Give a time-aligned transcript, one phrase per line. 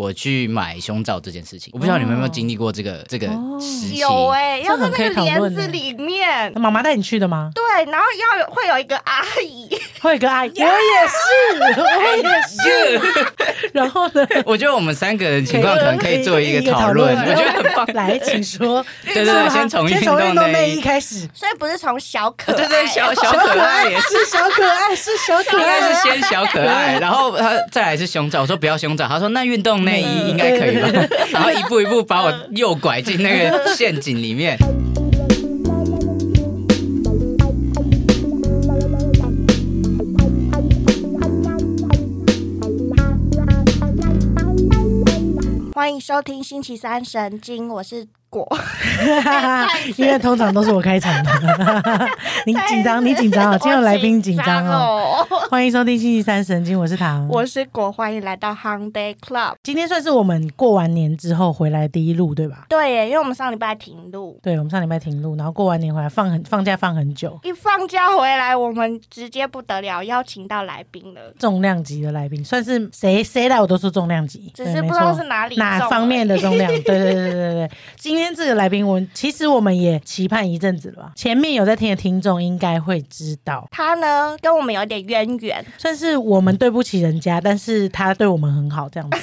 [0.00, 1.70] 我去买胸罩这件事情。
[1.74, 3.26] 我不知道你们有没有经历过这个这个
[3.60, 3.98] 时期？
[3.98, 7.50] 有哎、要在那个帘子里面，妈妈带你去的吗？
[7.54, 9.68] 对，然后要有会有一个阿姨，
[10.00, 10.72] 会个阿姨，我也
[11.06, 13.00] 是，我也是。
[13.72, 14.26] 然后呢？
[14.46, 17.86] 我觉得我们三个人情况可能可以做一个讨论，我觉得很棒。
[17.94, 18.84] 来，请说。
[19.12, 20.80] 对对先从运动内内衣。
[20.80, 21.28] 开始。
[21.34, 24.24] 所以不是从小可爱，对对，小小可爱也是。
[24.26, 25.94] 小可爱，是小可应该爱。
[25.94, 28.40] 是先小可爱， 然后他再来是胸罩。
[28.40, 30.88] 我说不要胸罩，他说那运动内衣应该可以吧？
[31.30, 34.56] 然后一步一步把我诱拐进那个陷阱里面。
[45.80, 48.48] 欢迎收听星期三神经，我是果。
[49.98, 51.30] 因为通常都是我开场的。
[52.46, 53.58] 你紧张，你紧张啊！
[53.58, 55.26] 今天有来宾紧张哦。
[55.28, 55.38] 哦。
[55.50, 57.26] 欢迎收听星期三神经，我是唐。
[57.28, 59.54] 我是果，欢迎来到 Hung Day Club。
[59.62, 62.66] 今天算是我们过完年之后回来第一路，对吧？
[62.68, 71.20] 对耶，因为我们上礼拜停录，对，我们上礼拜停录，然后过完年回来放很放假放很久，一放假回来，我们直接不得了，邀请到来宾了。
[71.38, 76.70] 重量级的来宾，算是谁谁来我都是重量级，只是不知道是哪里哪方面的重量？
[76.70, 77.70] 对对对对对对。
[77.96, 81.12] 今 天这个来宾，我其实我们也期盼一阵子了吧？
[81.16, 89.18] 前面有在听的听众应该会知道，他呢跟我们有点渊源，算是我们对不起人家，但是他对我们很好，这样子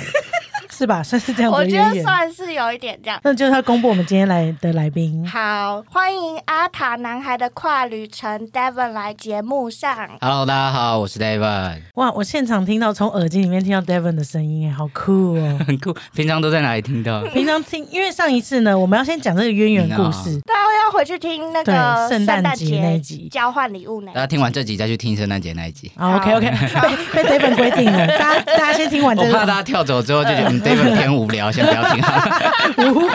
[0.78, 1.02] 是吧？
[1.02, 2.04] 算是这样子我觉得。
[2.04, 3.20] 算是有一点这样。
[3.24, 5.28] 那就是要公布我们今天来的来宾。
[5.28, 10.08] 好，欢迎阿塔男孩的跨旅程 Devon 来节目上。
[10.22, 12.12] Hello，大家好，我是 David，哇！
[12.12, 15.60] 我现场听到从耳机里面听到 Devon 的声音，哎，好酷哦！
[15.66, 15.96] 很酷。
[16.14, 17.24] 平常都在哪里听到？
[17.34, 20.40] 平常听，因为上一次呢，我们要先讲这个渊源故事。
[20.42, 24.14] 大家要回去听那个圣诞节节那一集交换礼物那。
[24.14, 25.92] 大家听完这集再去听圣诞节那一集。
[25.96, 26.52] 好，OK OK，
[27.12, 29.30] 被被 Devon 规定了，大家大家先听完这个。
[29.30, 32.38] 我怕大家跳走之后就觉得嗯 David 偏无聊，先不要听好了。
[32.76, 33.08] 不会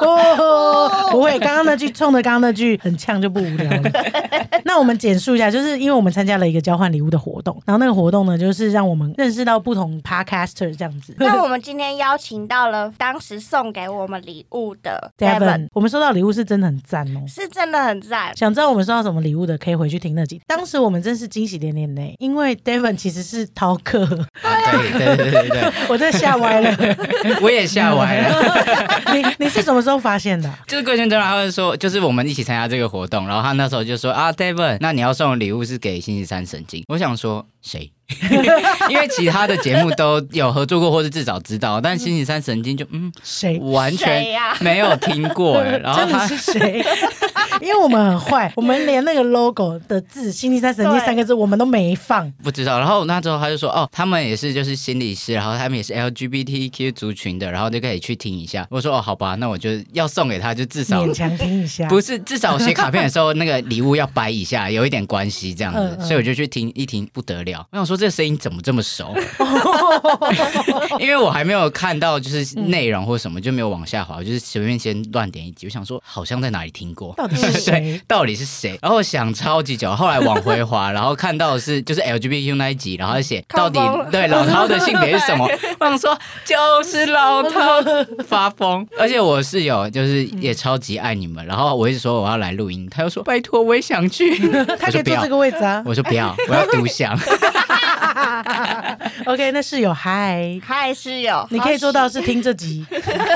[0.00, 1.38] 哦，不会。
[1.38, 3.90] 刚刚那句冲着刚刚那句很呛就不无聊了。
[4.64, 11.14] 那我们简述一下，就是因为我们参加了一个交换礼物的活动，然后那个活动呢，就是让我们认识到不同 podcaster 这样子。
[11.18, 17.20] 那我们今天邀请到了当时送给我们礼物的 Devon，Devon，我们收到礼物是真的很赞哦。
[17.26, 18.36] 是真的很赞。
[18.36, 20.40] 想知道我们收到什么礼物的，可以回去听那集。
[20.46, 26.87] 当时我们真是惊喜连连呢，因为 Devon 其实是饕客，对对对对对 我真的吓歪了。
[26.94, 29.02] 对， 我也吓歪了。
[29.14, 36.84] 你你是什么时候发现的啊、就是贵圈真他会说，就是我们一起参加这个活动，然后他那时候就说啊，David，那你要送的礼物是给星期三神经。
[36.88, 37.90] 我想说谁？
[38.88, 43.58] 因为其他的节目都有合作过，或是至少知道，但星期三神经就嗯谁？
[43.58, 44.24] 完全
[44.60, 45.76] 没有听过哎。
[45.82, 46.82] 然后他是谁？
[47.60, 52.30] 因为我们很坏，我们连那个 logo 的字“星期三神经”对三个字我们都没放。
[52.42, 58.66] 不知道，然后那之后他就说哦，他们也是就是心理师，然后他们也是 LGBTQ 族群的，然后就可以去听一下。
[58.70, 67.66] 我说哦，好吧，那我就要送给他，就至少 勉强听一下，不是，至少写卡片的时候，那个礼物要掰一下，有一点关系这样子，嗯嗯所以我就去听一听，不得了。
[67.72, 69.14] 我想说这个声音怎么这么熟？
[70.98, 77.14] 因为我还没有看到就是内容或什么，就没有往下滑，我就是随便先乱点一集，我想说好像在哪里听过。
[77.16, 78.78] 到底是 对谁？，到底是谁？
[78.82, 83.78] 然后想超级久，后来往回滑，然后看到的是就是 LGBTQ 那一集，然后写 到底
[84.10, 85.48] 对老涛的性别是什么？
[85.80, 87.82] 我想说就是老涛
[88.26, 94.36] 发疯，而且我室友就是也超级爱你们，然后我一直说我要来录音，他又说拜托我也想去，
[94.78, 95.82] 他可以我说不要坐这个位置啊。
[95.86, 97.18] 我说不要，我要独享。
[99.26, 100.60] OK，那室友嗨。
[100.64, 102.84] 嗨，室友，你可以做到是听这集，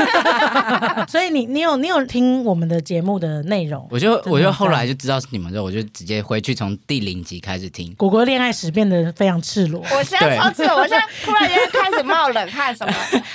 [1.09, 3.87] 所以你你有你有听我们的节目的内容。
[3.91, 7.95] 我就我就后来就知道是你们之后，我就直接回去从第零集开始听。
[7.95, 12.93] 果果恋爱史变得非常赤裸，我现在对超赤裸，我现在突然间开始冒冷汗什么。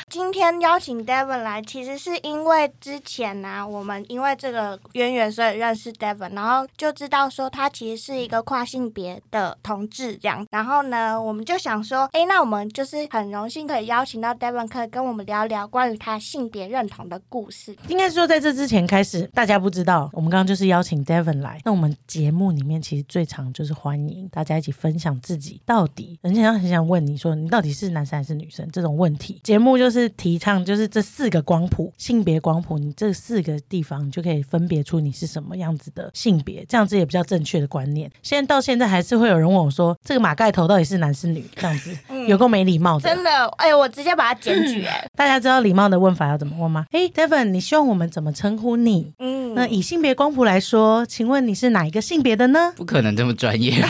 [0.09, 10.45] 今天邀请 Devon 来，其实是因为之前呢、我们因为这个渊源，所以认识 Devon，然后就知道说他其实是一个跨性别的同志这样。
[10.51, 17.75] 然后呢，我我们就想说，哎，那我们就是很荣幸可以邀请到 Devon，可以跟我们聊聊关于他性别认同的故事。
[17.89, 21.62] 应该说在这之前开始，大家不知道，我们刚刚就是邀请 Devon 来。
[21.63, 29.39] 那我们节目里面其实最常就是欢迎大家一起分享自己到底，人家很想问你说你到底是男生还是女生这种问题。
[29.44, 38.12] 节目就是提倡就是这四个光谱，性别光谱，你这四个地方你就可以分别出你是什么样子的性别，这样子也比较正确的观念。
[38.23, 41.95] 现在到现在还是会有人问我说，这个马盖头到底是男是女这样子。
[42.27, 43.09] 有够没礼貌的。
[43.09, 46.85] 真的，哎、我直接把他检举、哎， 大家知道礼貌的问法要怎么问吗？
[46.91, 49.12] 哎，Devon，你希望我们怎么称呼你？
[49.19, 52.74] 嗯，那以性别光谱来说，请问你是哪一个性别的呢？
[52.75, 53.81] 不可能这么专业，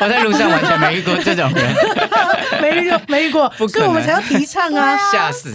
[0.00, 1.74] 我在路上完全没遇过这种人，
[2.62, 4.96] 没遇过，没遇过， 不可能所以我们才要提倡啊。
[5.12, 5.50] 吓死！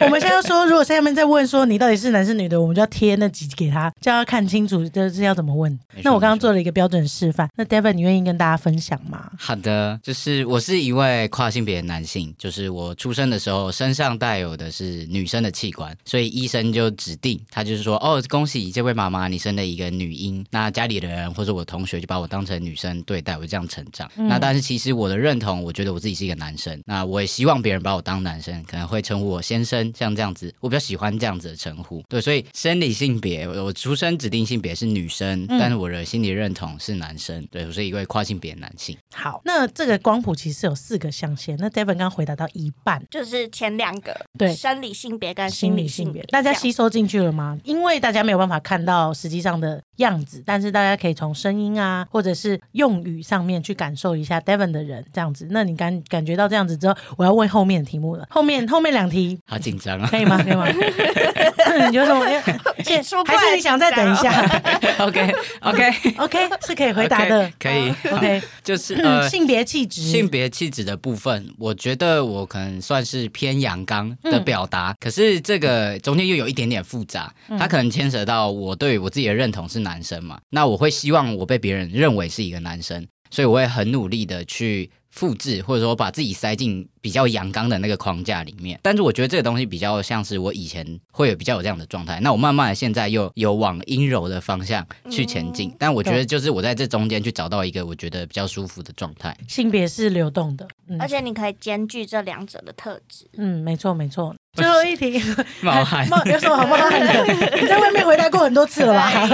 [0.00, 5.78] 我们现在要说，如果下面在问说你到底是男是女的，我们就要贴那几给他，叫他看清楚这是要怎么问。
[6.02, 9.30] 那我刚刚做了一个标准示范，那 Devon，你愿意跟大家分享吗？
[9.38, 20.44] 好的，就是我是一位跨性别男性，就是我出生的时候身上带有的是女生的器官，所以医生就指定他就是说，哦，恭喜这位妈妈，你生了一个女婴。
[20.50, 24.10] 那家里的人或者我同学就把我当成女生对待，我就这样成长。
[24.16, 32.02] 那但是其实我的认同，我觉得我自己是一个男生，那我也希望别人把我当男生，可能会称呼我先生，像这样子，我比较喜欢这样子的称呼。
[32.08, 37.46] 对，所以生理性别，我我出生指定性别是女生，但是我的心理认同是男生。
[37.50, 38.96] 对，我是一位跨性别男性。
[39.12, 47.58] 好，那这个光谱其实有四个象限，那 Devon 刚刚回答到一半，就是前两个，对生理性别跟心心理性别，理性别，大家吸收进去了吗？
[47.64, 55.48] 因为大家没有办法看到实际上的样子，但是大家可以从声音啊，或者是用语上面去感受一下 Devon 的人这样子。
[55.50, 58.26] 那你感感觉到这样子之后，我要问后面的题目了。
[58.30, 60.42] 后面后面两题好紧张啊可以吗？
[60.42, 60.66] 可以吗？
[61.90, 62.24] 你有什么？
[63.26, 64.30] 还是你想再等一下！
[65.04, 67.50] OK OK，？OK，是可以回答的。
[67.58, 67.92] 可以。
[68.10, 68.96] OK，就是。
[69.28, 88.78] 性别气质，性别气质的部分，我觉得我可能算是偏阳刚的表达，可是这个中间又有一点点复杂，它可能牵扯到我对我自己的认同是男生嘛，那我会希望我被别人认为是一个男生，所以我会很努力的去复制，或者说把自己塞进比较阳刚的那个框架里面。
[88.82, 95.74] 但是我觉得这个东西比较像是我以前会有比较有这样的状态，那我慢慢的现在又有往阴柔的方向去前进。
[95.78, 99.36] 但我觉得就是我在这中间去找到一个我觉得比较舒服的状态。
[99.48, 103.26] 性别是流动的，嗯而且你可以兼具这两者的特质。
[103.36, 104.34] 嗯，没错没错。
[104.58, 105.22] 最后一题，
[105.62, 106.08] 冒汗。
[106.08, 107.24] 冒有什么好冒汗的？
[107.60, 109.28] 你在外面回答过很多次了吧？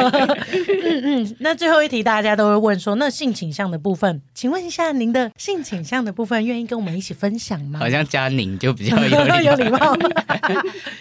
[0.53, 1.37] 嗯嗯。
[1.41, 7.79] 那最后一题，大家都会问说，那性倾向的部分，请问一下您的性倾向的部分，愿意跟我们一起分享吗？
[7.81, 9.97] 好像佳宁就比较有礼 有礼貌。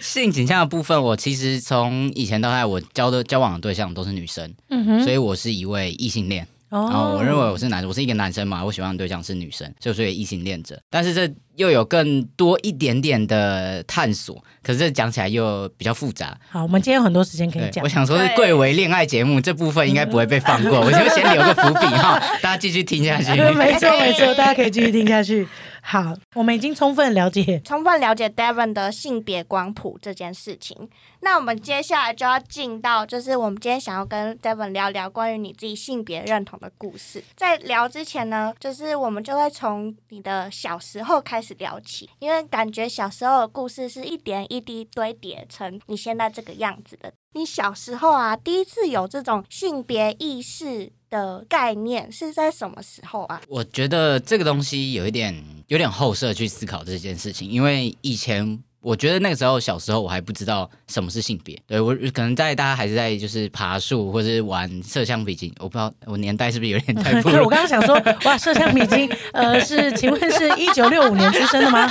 [0.00, 6.46] 性倾向的部分，我其实从以前到现在，我交的交往的对象都是女生，嗯哼，所以我是一位异性恋。
[6.70, 10.76] 哦然后我认为我是男，我是一个男生嘛，我喜欢的对象是女生，所以我是一个异性恋者。
[10.90, 16.38] 但是这又有更多一点点的探索，可是讲起来又比较复杂。
[16.50, 17.88] 好，我们今天有很多时间可以，讲我。
[17.88, 23.30] 想说是贵为恋爱节目这部分应该不会被放过，我就先留个伏笔哈，大家继续听下去。
[23.54, 25.46] 没错没错，大家可以继续听下去。
[25.86, 30.88] 好，我们已经充分了解充分了解 Devon 的性别光谱这件事情，
[31.20, 37.22] 那我们接下来就要进到，就是我们今天想要跟 Devon 聊聊关于你自己性别认同的故事。
[37.36, 47.12] 在聊之前呢，就是我们就会从你的小时候开始是聊起，因为感觉小时候的故事是一点一滴堆叠成你现在这个样子的。
[47.34, 53.42] 你小时候啊，第一次有这种性别意识的概念是在什么时候啊？
[53.48, 67.48] 我觉得这个东西有一点有点后设去思考这件事情，因为以前我觉得那个时候小时候我还不知道什么是性别，对我可能在大家还是在就是爬树或者是玩麝香笔金，我不知道我年代是不是有点太不对，我。
[67.48, 67.94] 刚刚想说，
[68.24, 71.90] 哇，麝香笔金，呃，是，请问是一九六五年出生的吗？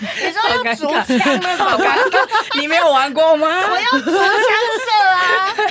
[0.00, 1.94] 你说要竹枪那种吗？
[2.58, 3.46] 你没有玩过吗？
[3.48, 4.91] 我要竹枪射啊！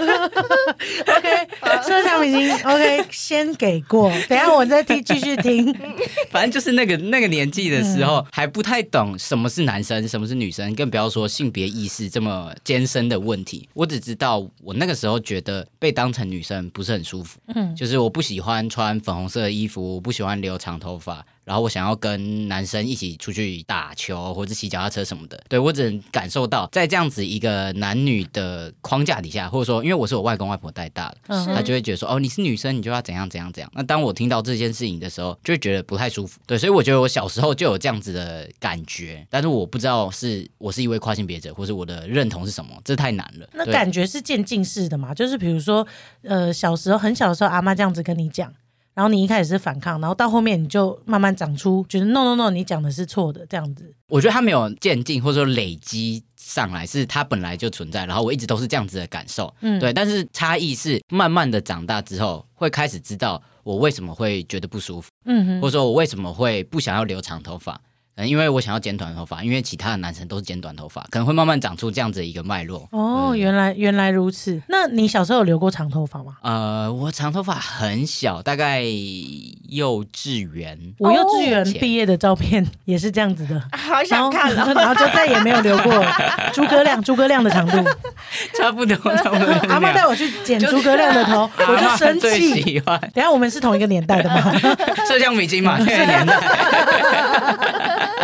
[1.08, 1.48] OK，
[1.88, 5.74] 摄像已经，OK，先给过， 等下我再听，继续听。
[6.30, 13.68] 反正就是那个那个年纪的时候，还不太懂什么是男生，什么是女生，更不要说性别意识这么艰深的问题。
[13.74, 21.26] 我只知道我那个时候觉得被当成女生不是很舒服，嗯就是我不喜欢穿粉红色的衣服，我不喜欢留长头发。
[21.44, 33.72] 然后我想要跟男生一起出去打球或者骑脚踏车什么的，对我只能感受到在这样子一个男女的框架底下，或者说因为我是我外公外婆带大的，嗯他就会觉得说，哦，你是女生，你就要怎样怎样怎样。
[33.74, 36.40] 那当我听到这件事情的时候，就会觉得不太舒服。
[36.46, 43.48] 对，所以我觉得我小时候就有这样子的感觉，但是我不知道是我是一位跨性别者，或是我的认同是什么，这太难了。
[43.54, 45.14] 那感觉是渐进式的嘛？
[45.14, 45.86] 就是比如说，
[46.22, 48.54] 呃，小时候很小的时候，阿妈这样子跟你讲，
[48.94, 53.94] 然后你一开始是反抗，然后到后面你就慢慢长出，觉得 no no no，你讲的是错的，这样子。
[54.08, 59.54] 我觉得他没有渐进或者说累积上来，是他本来就存在，然后我一直都是这样子的感受。
[59.62, 67.80] 嗯对，但是差异是慢慢的长大之后，会开始知道我为什么会觉得不舒服，嗯哼，或者说我为什么会不想要留长头发。
[68.14, 72.88] 可能因为我想要剪短头发，因为其他的男生都是剪短头发，可能会慢慢长出这样子的一个脉络。
[72.92, 74.62] 哦，对原来原来如此。
[74.68, 76.36] 那你小时候有留过长头发吗？
[76.42, 78.82] 呃，我长头发很小，大概
[79.70, 80.78] 幼稚园。
[81.00, 84.74] 我幼稚园哦毕业的照片也是这样子的， 好想看哦。
[84.76, 86.06] 然后就再也没有留过
[86.54, 87.78] 诸葛亮诸葛亮的长度。
[88.58, 89.54] 差不多，差不多。
[89.70, 92.62] 阿妈带我去剪诸葛亮的头，我就生最气。
[92.62, 94.54] 喜欢等下我们是同一个年代的吗？
[95.08, 96.40] 摄像比金嘛，那个年代。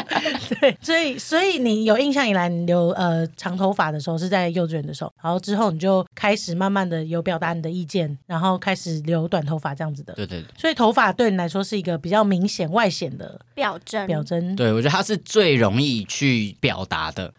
[0.60, 10.14] 对，所以所以你有印象以来，你留呃长头发的时候是在幼稚园的时候，然后之后你就开始慢慢的有表达你的意见，然后开始留短头发这样子的。
[10.14, 14.56] 对对对，所以头发对你来说是一个比较明显外显的表征，表征。
[14.56, 17.34] 对我觉得它是最容易去表达的。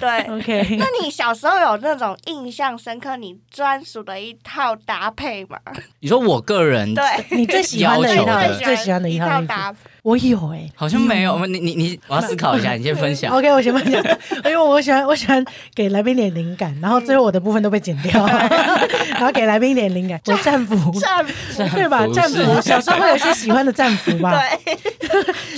[0.00, 0.22] 对。
[0.32, 5.58] OK，那你小时候有那种印象深刻、你专属的一套搭配吗？
[6.00, 7.04] 你说我个人对，
[7.36, 9.78] 你最喜欢的一套最喜欢的一一套，搭配。
[10.02, 13.30] 我有哎、好像没有，你你你，我要思考一下，你先分享。
[13.38, 14.02] OK，我先分享，
[14.44, 15.44] 因为我喜欢我喜欢
[15.76, 18.26] 给来宾点灵感，然后最后我的部分都被剪掉，
[19.14, 20.20] 然后给来宾一点灵感。
[20.26, 22.04] 我战服，战服，对吧？
[22.08, 24.42] 战服， 小时候会有一些喜欢的战服吧？
[24.58, 24.74] 对，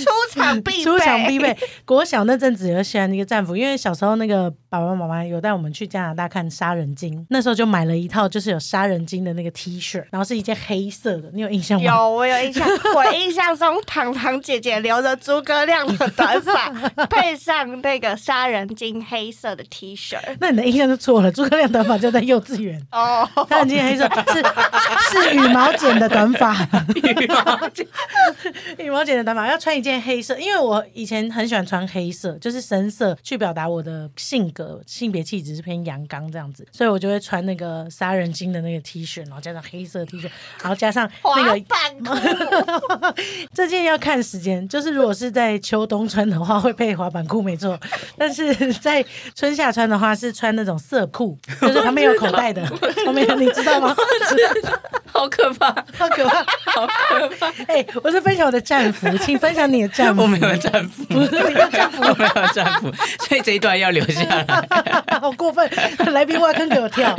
[0.03, 1.57] 出场必备，出场必备。
[1.83, 11.85] 国小那阵子有喜欢那个战服，因为小时候那个爸爸妈妈有带我们去加拿大看杀人鲸，那时候就买了一套就是有杀人鲸的那个 T 恤，然后是一件黑色的，你有印象吗？
[11.87, 12.67] 有，我有印象。
[12.93, 16.69] 我印象中，糖糖姐姐留着诸葛亮的短发，
[17.07, 20.17] 配上那个杀人鲸黑色的 T 恤。
[20.39, 22.81] 那你的印象就错了，诸葛亮短发就在幼稚园。
[22.91, 24.43] 哦，杀人鲸黑色是
[25.11, 26.53] 是羽毛剪的短发，
[26.95, 27.87] 羽毛剪
[28.77, 40.29] 羽毛剪的短发要穿一件黑色，因为我以前很喜欢穿黑色，就是深色去表达我的性格、性别气质是偏阳刚这样子，所以我就会穿那个杀人鲸的那个 T 恤，然后加上黑色 T 恤，
[40.61, 43.15] 然后加上那个
[43.53, 47.79] 这件要看时间，就是如果是在秋冬穿的话，会配滑板裤没错，
[48.17, 49.05] 但是在
[49.35, 52.61] 春夏穿的话是穿那种色裤，就是旁边有口袋的，
[53.05, 53.95] 旁边你知道吗？
[55.13, 55.67] 好可怕！
[55.97, 57.47] 好可怕，好可怕！
[57.67, 60.23] 哎、我是分享我的战服，请分享你的战服。
[60.23, 62.91] 我没有战服，不 是你的战服，我没有战服，
[63.25, 64.45] 所以这一段要留下来。
[65.21, 65.69] 好过分！
[66.11, 67.15] 来宾挖坑给我跳。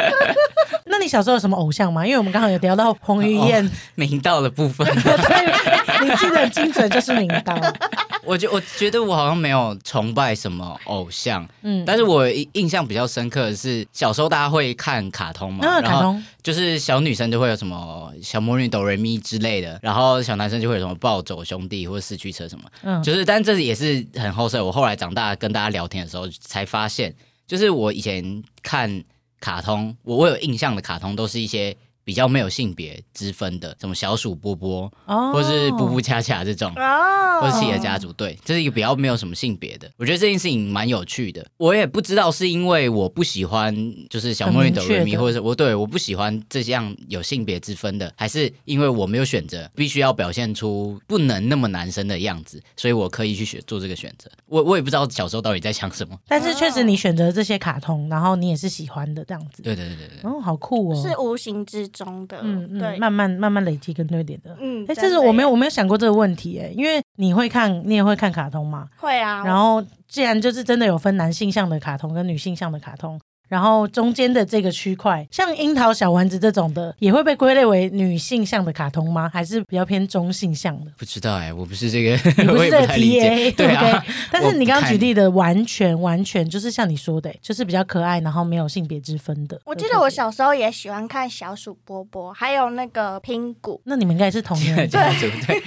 [0.85, 2.05] 那你小时候有什么偶像吗？
[2.05, 7.55] 因为我们刚好有聊到彭于晏，明道的部分，对，你记得很精准，就是领导。
[8.25, 24.65] 我觉我觉得我好像没有崇拜什么偶像，嗯，但是我印印象比较深刻的是小时候大家会看卡通嘛，那然后就是小女生就会有什么小魔女哆瑞咪之类的，然后小男生就会有什么暴走兄弟或者四驱车什么，嗯，就是但这也是很后设。
[24.65, 27.15] 我后来长大跟大家聊天的时候才发现，
[27.47, 29.05] 就是我以前看
[29.39, 31.77] 卡通，我我有印象的卡通都是一些
[32.07, 36.73] 比较没有性别之分的，什么小鼠波波哦或是布布恰恰这种。
[36.77, 39.91] 哦，或是企鹅家族，对，这是一个比较没有什么性别的。
[39.97, 41.45] 我觉得这件事情蛮有趣的。
[41.57, 43.75] 我也不知道是因为我不喜欢
[44.09, 54.31] 就是小魔女哆瑞咪，很明确的或者是我对我不喜欢这样有性别之分的，还是因为我没有选择，必须要表现出不能那么男生的样子，所以我刻意去选做这个选择。
[54.47, 56.17] 我我也不知道小时候到底在想什么。
[56.29, 59.63] 但是确实你选择这些卡通，然后你也是喜欢的这样子。
[59.63, 61.03] 对对对对对，哦，好酷哦！
[61.03, 64.55] 是无形之中的，嗯嗯，对，慢慢慢慢累积跟堆叠的。
[64.61, 68.87] 嗯，哎，这是我没有我没有想过这个问题哎，因为你会看，你也会看卡通嘛？
[68.99, 79.31] 会啊，然后既然就是真的有分男性向的卡通跟女性向的卡通，然后中间的这个区块，像樱桃小丸子这种的，也会被归类为女性向的卡通吗？
[79.33, 80.91] 还是比较偏中性向的？
[80.97, 82.11] 不知道哎、我不是这个，
[82.43, 89.61] 你不我也是这个 TA， 对啊 OK，但是你刚刚举例的完全完全就是像你说的，就是比较可爱，然后没有性别之分的。
[89.65, 93.81] 我记得我小时候也喜欢看小鼠波波，还有那个拼谷。
[93.85, 95.63] 那你们应该是同企鹅年 家族对，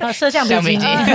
[0.00, 1.14] 呃摄像橡皮筋对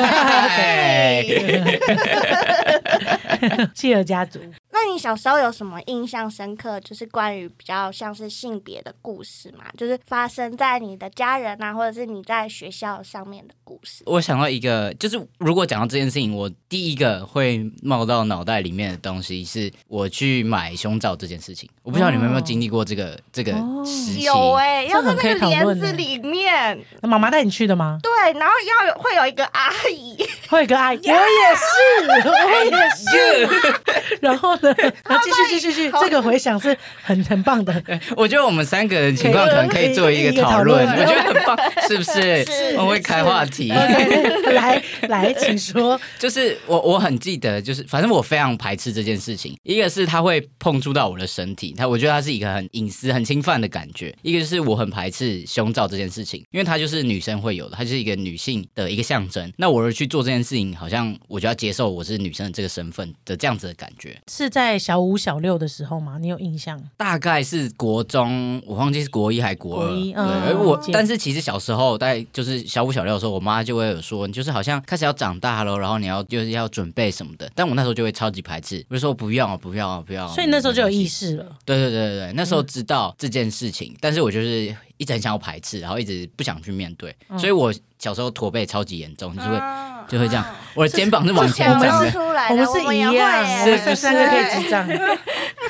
[3.27, 4.39] 哎企鹅家族。
[4.71, 9.65] 那你小时候有什么印象深刻，就是关于比较像是性别的故事嘛？
[9.75, 14.03] 就是发生在你的家人啊，或者是你在学校上面的故事。
[14.05, 21.67] 我想到一个，就是如果讲到这件事情，我第一个会冒到脑袋里面的东西是我去买胸罩这件事情。
[21.81, 24.25] 我不知道你们有没有经历过这个、这个哦时期？
[24.25, 27.97] 有哎、这要在那个帘子里面，那妈妈带你去的吗？
[28.03, 30.15] 对，然后要有会有一个阿姨，
[30.49, 34.19] 会有一个阿姨，我也是， 我也是。
[34.21, 34.73] 然后呢？
[35.05, 37.83] 那继续继续这个回想是很 很棒的。
[38.15, 41.57] 我觉得我们三个人情况可能可以做一个讨论，我觉得很棒，
[41.87, 42.43] 是不是？
[42.45, 43.69] 是我会开话题。
[44.53, 45.99] 来来，请说。
[46.17, 49.55] 就是我我很记得，就是反正我非常排斥这件事情。
[49.63, 59.51] 一个是它会碰触到我的身体，它我觉得它是一个很隐私、很侵犯的感觉；一个就是我很排斥胸罩这件事情，因为它就是女生会有的，它就是一个女性的一个象征。
[59.57, 64.17] 那我而去做这件事情，好像我就要接受我是女生的这个身份的这样子的感觉。
[64.27, 66.17] 是在小五、小六的时候吗？
[66.19, 66.77] 你有印象？
[66.97, 69.87] 大概是国中，我忘记是国一还是国二。
[69.87, 77.49] 国一对，嗯而我但是其实小时候，大概就是小五小六的时候，我妈就会有说，你就是好像开始要长大了，然后你要就是要准备什么的。
[77.55, 80.33] 但我那时候就会超级排斥，我就说不要啊，不要啊，不要啊。
[80.33, 81.35] 所以那时候就有意识。
[81.37, 81.45] 了。
[81.63, 91.69] 对对对对对，那时候知道这件事情，但是我就是一直很想要排斥，然后一直不想去面对，嗯所以我小时候驼背超级严重，就是会啊就会这样，我的肩膀是往前。
[92.11, 94.87] 出来的，我们是一样，耶我们三个可以智障。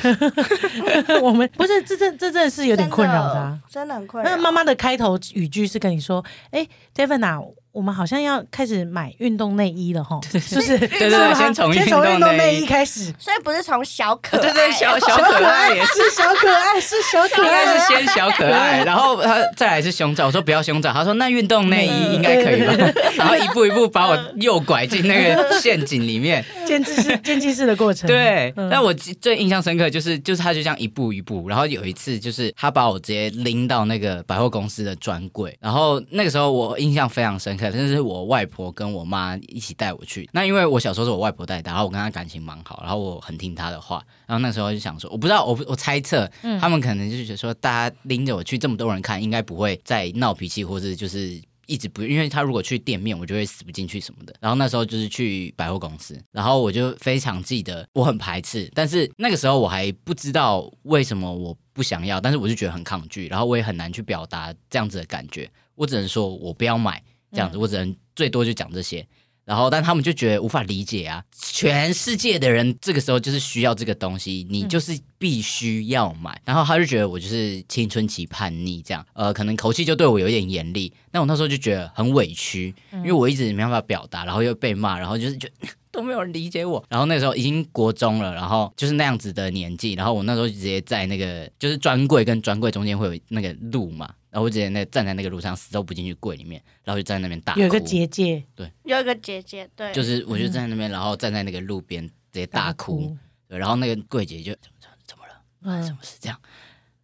[1.22, 3.58] 我们不是这这这真的是有点困扰的、啊。
[3.70, 4.30] 真的很困扰。
[4.30, 7.40] 那妈妈的开头语句是跟你说：“哎、d a v i d 啊，
[7.72, 10.78] 我们好像要开始买运动内衣了哈，是不是？
[10.78, 13.14] 对对对先从先从运动内内衣衣开始。
[13.20, 16.10] 所以不是从小可爱，对对，小小小可爱也是。
[16.12, 17.80] 小可爱，是小可应该爱。
[17.80, 20.26] 是先小可爱，然后他再来是胸罩。
[20.26, 22.74] 我说不要胸罩，他说那运动内衣应该可以吧？
[23.16, 26.44] 然后一步一步把我诱拐进那个陷阱里面。
[26.66, 28.08] 渐进式渐进式的过程。
[28.08, 40.30] 对，嗯但我记最印象深刻就是就是他就这样一步一步，然后有一次就是他把我直接拎到那个百货公司的专柜，然后那个时候我印象非常深刻，但是我外婆跟我妈一起带我去。
[40.32, 51.40] 那因为我小时候是我外婆带大，然后我跟她感情蛮好，然后我很听她的话，然后那时候就想说，我不知道我我猜测嗯他们可能就是觉得说，大家拎着我去这么多人看，应该不会再闹脾气，或是就是。
[51.70, 54.34] 一直不，因为他如果去店面，我就会死不进去什么的。
[54.42, 65.48] 然后那时候就是去百货公司，然后我就非常记得我很排斥，但是那个时候我还不知道为什么我不想要，但是我就觉得很抗拒，然后我也很难去表达这样子的感觉。
[65.76, 69.08] 我只能说我不要买这样子，我只能最多就讲这些。
[69.50, 71.24] 然后，但他们就觉得无法理解啊！
[71.36, 76.40] 全世界的人这个时候就是需要这个东西，你就是必须要买。
[76.46, 80.94] 然后他就觉得我就是青春期叛逆这样，呃，可能口气就对我有一点严厉。
[81.10, 86.86] 但我那时候就觉得很委屈，因为我一直没办法表达，然后又被骂，然后就是觉得 都没有人理解我。
[86.88, 97.60] 然后那时候已经国中了，然后就是那样子的年纪，然后我那时候直接在那个就是专柜跟专柜中间会有那个路嘛，然后我直接那站在那个路上死都不进去柜里面，然后就站在那边大哭。
[97.60, 98.44] 有一个结界，
[98.84, 103.18] 有一个姐姐，对，就是我就站在那边，然后站在那个路边直接大哭，。
[103.48, 105.34] 对然后那个柜姐就怎么怎么了，
[105.64, 106.40] 发生什嗯么事这样？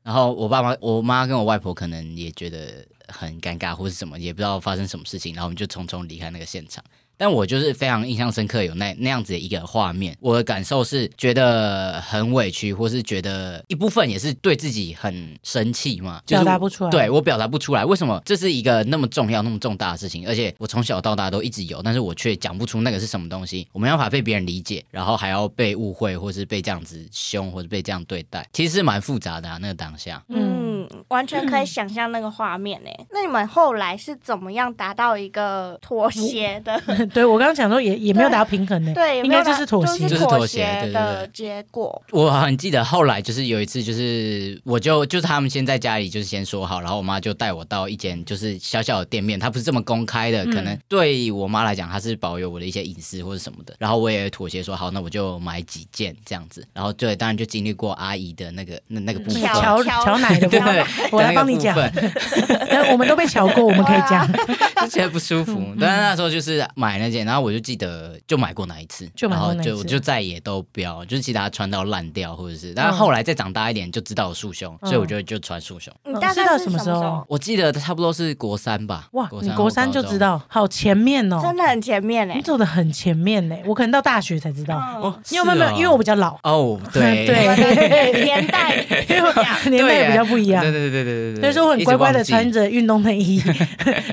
[0.04, 6.84] 然后我爸妈、我妈跟我外婆可能也觉得很尴尬或是什么，也不知道发生什么事情，然后我们就匆匆离开那个现场。
[7.18, 20.28] 但我就是非常印象深刻，有那那样子的一个画面，我的感受是觉得很委屈，或是觉得一部分也是对自己很生气嘛，就是表达不出来对我表达不出来，为什么这是一个那么重要、那么重大的事情？
[20.28, 23.68] 而且我从小到大都一直有，但是我却讲不出那个是什么东西。
[23.72, 29.58] 我没办法被别人理解，然后还要被误会，或是被这样子凶，或者被这样对待，其实是蛮复杂的啊。
[29.62, 30.65] 那个当下，嗯，
[31.10, 32.90] 完全可以想象那个画面呢。
[33.12, 36.82] 那你们后来是怎么样达到一个妥协的？
[37.14, 40.16] 对我刚刚讲说也也没有达到平衡呢，对，应该就是妥协就。
[40.16, 42.02] 是妥妥协的对结果。
[42.12, 53.76] 我很记得后来就是有一次，就是我就就是他们先在家里就是先说好，然后我妈就带我到一间就是小小的店面，它不是这么公开的，可能对我妈来讲，她是保有我的一些隐私或者什么的。
[53.78, 56.66] 然后我也妥协说好，那我就买几件这样子。
[56.74, 61.76] 然后对，当然就经历过阿姨的那个那那个部分，乔乔乔奶的部对， 我来帮你讲。
[61.76, 64.28] 的那个部分 但我们都被瞧过，我们可以讲。
[64.82, 65.60] 就觉得不舒服。
[65.80, 75.94] 但是那时候就是买那件，然后我就记得就买过那一次，就买过那一次然后就就再也都不要，就是其他穿到烂掉或者是，但是后来再长大一点就知道有束胸，嗯所以我就就穿束胸。
[76.06, 82.42] 你大概是么什么时候我记得差不多是国三吧，哇，你或国三就知道，好前面哦，真的很前面哎你。
[82.42, 83.56] 走的很前面呢。
[83.66, 84.78] 我可能到大学才知道。
[84.98, 85.72] 嗯哦，你有没有没有？
[85.78, 88.76] 因为我比较老，哦，对对年代
[89.10, 90.86] 因为我年代也比较不一样对。
[90.86, 93.42] 对对对对对，所以说我很乖乖的穿着运动内衣，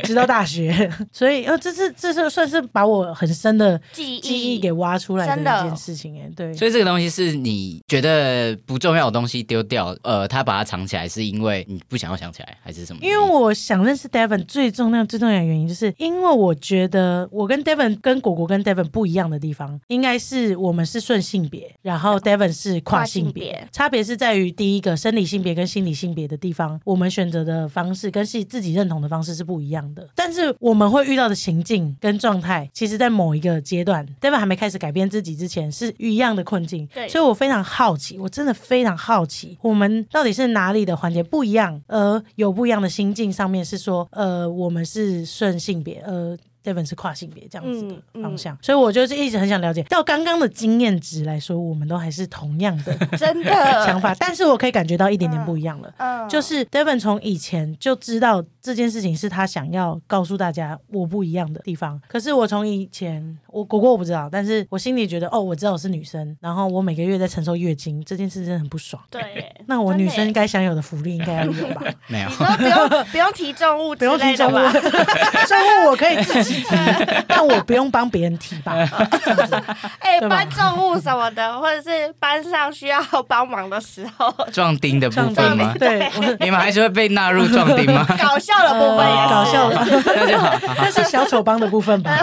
[0.04, 0.90] 直到大学。
[1.10, 6.30] 所以呃，这是这是算是把我很深的记忆记忆给挖出来的一件事情哎。
[6.36, 13.00] 对，所以这个东西是你觉得不重要的东西丢掉，呃，他把它藏起来，是因为你不想要想起来，还是什么？
[13.02, 30.06] 因为我想认识 Devon 最重要最重要的原因，就是因为我觉得我跟 Devon 跟果果跟 Devon 不一样的地方，应该是我们是顺性别，然后 Devon 是跨性别，差别是在于第一个生理性别跟心理性别的地方，我们选择的方式跟是自己认同的方式是不一样的。
[30.16, 36.86] 但是我们会遇到的情境跟状态，其实在某一个阶段，David 还没开始改变自己之前，是一样的困境。
[36.92, 46.36] 对所以我非常好奇，我真的非常好奇，我们到底是哪里的环节不一样，而有不一样的心境上面是说，呃，我们是顺性别，呃。
[46.64, 53.52] Devon 是跨性别这样子的嗯嗯方向，所以我就是一直很想了解，到刚刚的经验值来说，我们都还是同样的 真的
[53.84, 55.92] 想法，但是我可以感觉到一点点不一样了。
[55.98, 62.00] 嗯就是 Devon 从以前就知道这件事情是他想要告诉大家我不一样的地方。
[62.08, 69.02] 可是我从以前，我果果我不知道，但是我心里觉得哦，我知道我是女生，然后我每个月在承受月经这件事真的很不爽。
[69.10, 69.20] 对，
[69.66, 71.82] 那我女生该享有的福利应该要有吧？
[72.06, 72.34] 没有你。
[72.34, 74.56] 说不用不用提重物不用提重物？
[74.56, 78.74] 重物我可以自己提，但我不用帮别人提吧？
[80.00, 85.74] 哎，搬重物什么的， 或者是班上需要帮忙的时候，壮丁的部分吗？
[85.78, 86.10] 对，
[86.40, 88.06] 你们还是会被纳入壮丁吗？
[88.18, 89.76] 搞笑的部分也搞笑的，
[90.16, 92.18] 那就好，那是小丑帮的部分吧？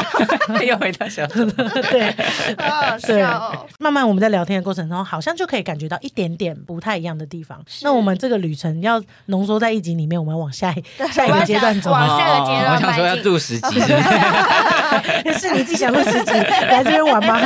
[0.65, 1.49] 又回到小时候。
[1.89, 2.13] 对。
[2.57, 3.65] 好好笑哦。
[3.79, 7.59] 慢慢我们在聊天的过程中，好像就可以感觉到一点点不太一样的地方。
[7.81, 12.17] 那我们这个旅程要浓缩在一集里面，我们要往下一下一个阶段走往吗？
[12.17, 13.79] 下个阶段哦我想说要迈进录十集，
[15.39, 17.39] 是你自己想录十集来这边玩吗？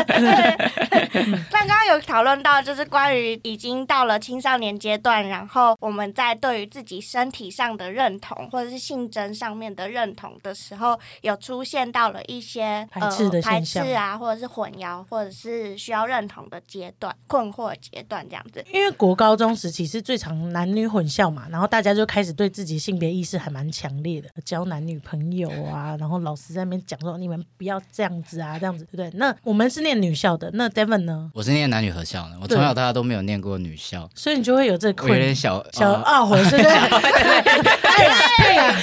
[1.51, 18.65] 但刚刚有讨论到，就是关于已经到了青少年阶段，然后我们在对于自己身体上的认同，或者是性征上面的认同的时候，有出现到了一些排斥的呃、排斥啊，或者是混淆，或者是需要认同的阶段、困惑阶段这样子。
[18.71, 29.11] 因为国高中时期是最常男女混校嘛，然后大家就开始对自己性别意识还蛮强烈的，交男女朋友啊，然后老师在那边讲说你们不要这样子啊，这样子对不对？
[29.19, 31.29] 那我们是念女校的，那 Devon 呢？
[31.33, 36.63] 我是念男女合校的，我从小到大都没有念过女校，所以你就会有这个我有点小小哦懊悔，是不是？
[36.63, 38.75] 对呀， 对呀，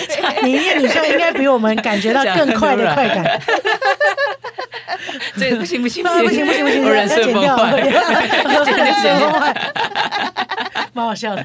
[0.42, 3.42] 你念女校应该比我们感觉到更快的快感。
[5.40, 7.81] 这个不行不行不行不行不行，我人要剪掉，设崩坏。
[8.53, 9.72] 要 剪掉，剪掉崩坏，
[10.92, 11.44] 蛮好笑的。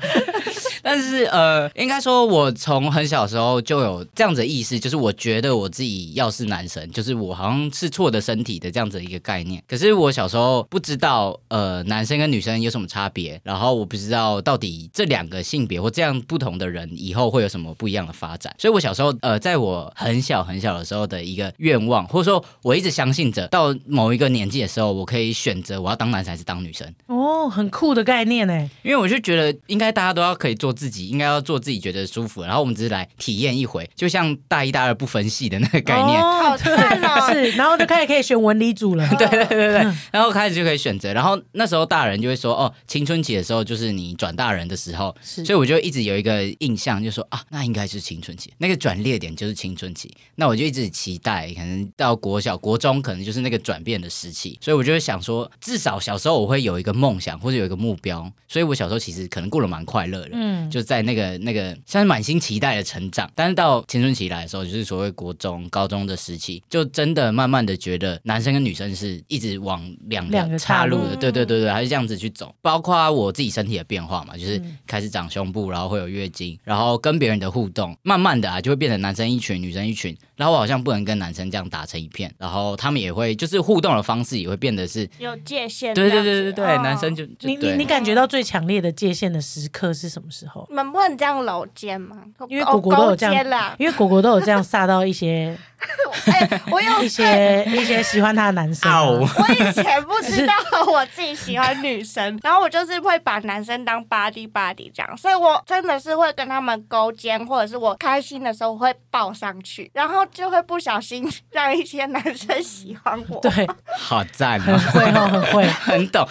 [0.84, 9.60] 但是呃，应该说，我从很小时候就有这样子的意识，就是我觉得我自己要是男生，就是我好像是错的身体的这样子一个概念。
[9.68, 18.54] 可是我小时候不知道，呃，男生跟女生有什么差别，然后我不知道到底这两个性别或这样不同的人以后会有什么不一样的发展。
[18.60, 26.92] 所以我小时候，呃，在我很小很小的时候的一个愿望，或者说我一直相信着，到某一个年纪的时候，我可以选择我要当男生还是当女生。
[27.08, 28.70] 哦，很酷的概念呢。
[28.84, 36.22] 因为我就觉得应该大家都要可以做自己，应该要做自己觉得舒服，然后我们只是来体验一回，就像大一大二不分系的那个概念。
[36.22, 39.08] 哦好赞哦 是，然后就开始可以选文理组了。
[39.18, 72.54] 对对对对对，然后开始就可以选择，然后那时候大人就会说，哦，青春期的时候就是你转大人的时候，是所以我就一直有一个印象，就说啊，那应该是青春期，那个转捩点就是青春期，那我就一直期待，可能到国小、国中，可能就是那个转变的时期，所以我就会想说，至少小时候我会有一个梦想或者有一个目标，所以我小时候其实可能过得蛮快乐的，嗯，就在那个那个像是满心期待的成长，但是到青春期来的时候，就是所谓国中、高中的时期，就真的慢慢的觉得男生跟女生是一直往两两岔路的，对对对对，还是这样子去走。
[72.62, 85.94] 包括我自己身体的变化嘛，就是嗯开始长胸部，然后会有月经，然后跟别人的互动，慢慢的啊就会变成男生一群，女生一群，然后我好像不能跟男生这样打成一片，然后他们也会就是互动的方式也会变得是，有界限。
[85.94, 90.66] 对对对对对，哦男生就就你你你感觉到最强烈的界限的时刻是什么时候？
[90.70, 92.18] 你们不能这样搂肩吗？
[92.48, 93.36] 因为果果都有这样。
[93.78, 95.58] 因为果果都有这样撒到一些
[96.32, 100.54] 哎，我有一些一些喜欢他的男生啊、 我以前不知道
[100.92, 113.40] 我自己喜欢女生，然后我就是会把男生当 body body 这样，所以我真的是会跟他们勾肩，或者是我开心的时候我会抱上去，然后就会不小心让一些男生喜欢我。
[113.42, 114.80] 对，好赞很哦。
[114.94, 115.66] 会哦，很会。
[115.86, 116.28] 很懂，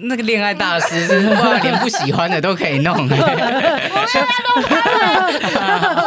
[0.00, 2.94] 那个恋爱大师是哇，连不喜欢的都可以弄。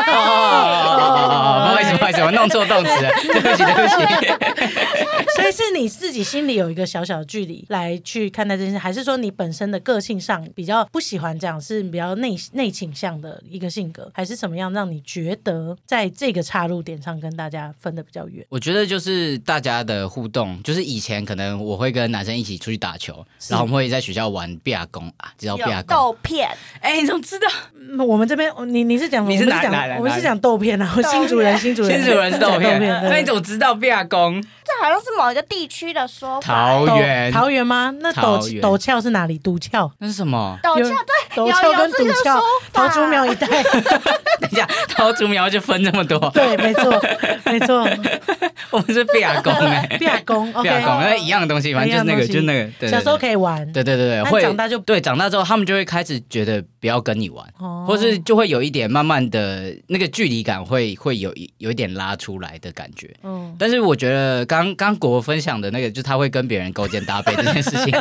[0.09, 5.25] 哦，不好意思，不好意思，我弄错动词了，对不起， 对不起。
[5.35, 18.43] 所以是你自己心里有一个小小的距离来去看待这件事，还是说你本身的个性上比较不喜欢这样，是比较内内倾向的一个性格，还是什么样让你觉得在这个岔路点上跟大家分的比较远？
[18.49, 25.83] 我觉得就是大家的互动，就是以前可能我会跟男生一起出去打球，然后我们会在学校玩壁弓啊，知道壁有弓？
[25.87, 26.49] 豆片，
[26.81, 27.47] 哎，你怎么知道？
[27.89, 34.41] 嗯我们这边你你是讲你是我们讲哪哪哪我们是讲豆片啊，我新主人新主人新主人是豆豆片，片，那你怎么知道壁弓？
[34.41, 36.47] 这好像是某一个地区的说法。
[36.47, 37.93] 桃豆园，桃园吗？
[38.01, 39.39] 那陡陡峭是哪里？
[39.39, 40.59] 陡峭那是什么？
[40.63, 42.39] 有陡峭对，陡峭跟陡峭，
[42.73, 43.47] 桃竹苗一带。
[44.39, 47.01] 等一下，桃竹苗就分这么多，对，没错，
[47.45, 47.87] 没错。
[48.69, 51.05] 我们是毕亚公哎，毕亚公毕亚公，，OK。
[51.05, 57.45] 因为一样的东西，反正就是那个，就是那个，小时候，可以玩，对对对对，但会长大就对长大之后，他们就会开始觉得不要跟你玩。
[57.57, 67.93] 哦或是就会有一点慢慢的那个距离感会会有一有一点拉出来的感觉，嗯，但是我觉得刚刚果分享的那个，就是他会跟别人勾肩搭背这件事情，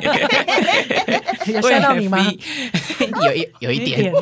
[1.55, 2.19] 有吓到你吗？
[3.25, 4.13] 有一有一点。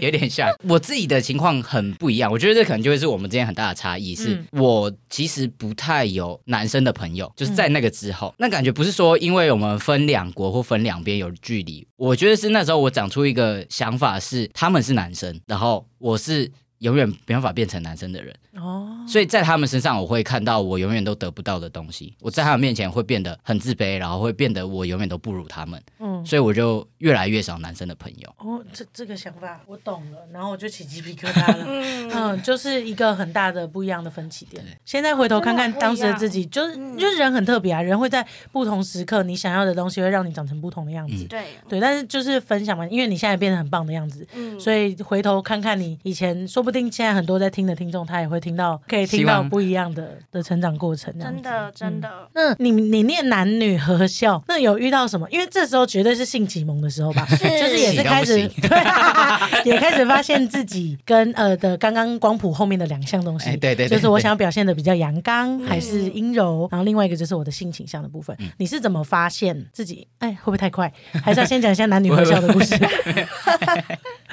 [0.00, 4.14] 有一点，像 我自己的情况很不一样，我觉得这可能就会是我们之间很大的差异。
[4.14, 18.34] 是嗯我其实不太有男生的朋友，就是在那个之后，那感觉不是说因为我们分两国或分两边有距离，我觉得是那时候我长出一个想法是他们是男生，然后我是永远没办法变成男生的人。
[18.56, 22.14] 哦，所以在他们身上，我会看到我永远都得不到的东西。
[22.20, 28.34] 我在他们面前会变得很自卑，然后会变得我永远都不如他们，嗯，所以我就越来越少男生的朋友。
[28.38, 31.64] 哦，这这个想法我懂了，然后我就起鸡皮疙瘩了。
[31.68, 34.64] 嗯， 嗯，就是一个很大的不一样的分歧点。
[34.86, 41.24] 现在回头看看当时的自己，就是嗯就是人很特别啊，人会在不同时刻，你想要的东西会让你长成不同的样子。
[41.24, 51.16] 嗯对，对，但是就是分享嘛，因为你现在变得很棒的样子，嗯，所以回头看看你以前，说不定现在很多在听的听众，他也会听到，可以听到不一样的的成长过程。
[51.18, 52.00] 真的真。
[52.00, 55.26] 的，那你你念男女合校，那有遇到什么？
[55.30, 68.36] 因为这时候绝对是性启蒙的时候吧， 就是也是开始 对啊，也开始发现自己跟呃的刚刚光谱后面的两项东西，哎对对对就是我想要表现的比较阳刚还是阴柔，然后另外一个就是我的性倾向的部分。
[68.58, 70.06] 你是怎么发现自己？
[70.18, 70.92] 哎，会不会太快？
[71.24, 72.74] 还是要先讲一下男女合校的故事？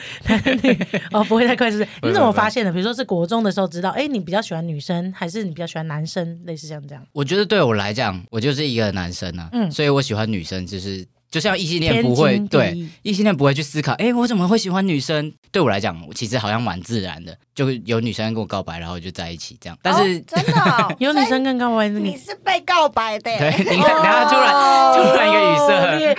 [0.27, 0.77] 男女
[1.11, 1.89] 哦，不会太快，是不是？
[2.03, 2.71] 你怎么发现的？
[2.71, 6.39] 比如说是国中的时候知道，哎，你比较喜欢女生，还是你比较喜欢男生？
[6.45, 7.03] 类似像这样。
[7.11, 15.31] 我觉得对我来讲，我就是一个男生啊，嗯所以我喜欢女生，就是就像异性恋不会对异性恋不会去思考，哎，我怎么会喜欢女生？
[15.51, 19.77] 对我来讲，其实好像蛮自然的，就有女生跟我告白，然后就在一起这样。
[19.83, 24.51] 但是、哦真的哦 有女生跟告白，你你是被告白的耶，对，你看，然后突然、
[24.95, 25.73] 突然一个语塞。
[25.73, 26.15] 哦恋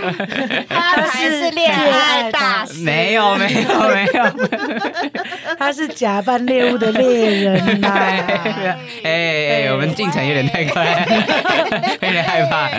[0.68, 4.24] 他才是恋爱大师，没有没有没有，
[5.58, 7.88] 他是假扮猎物的猎人呐、
[9.04, 11.06] 哎哎，我们进程有点太快，
[12.02, 12.70] 有点害怕。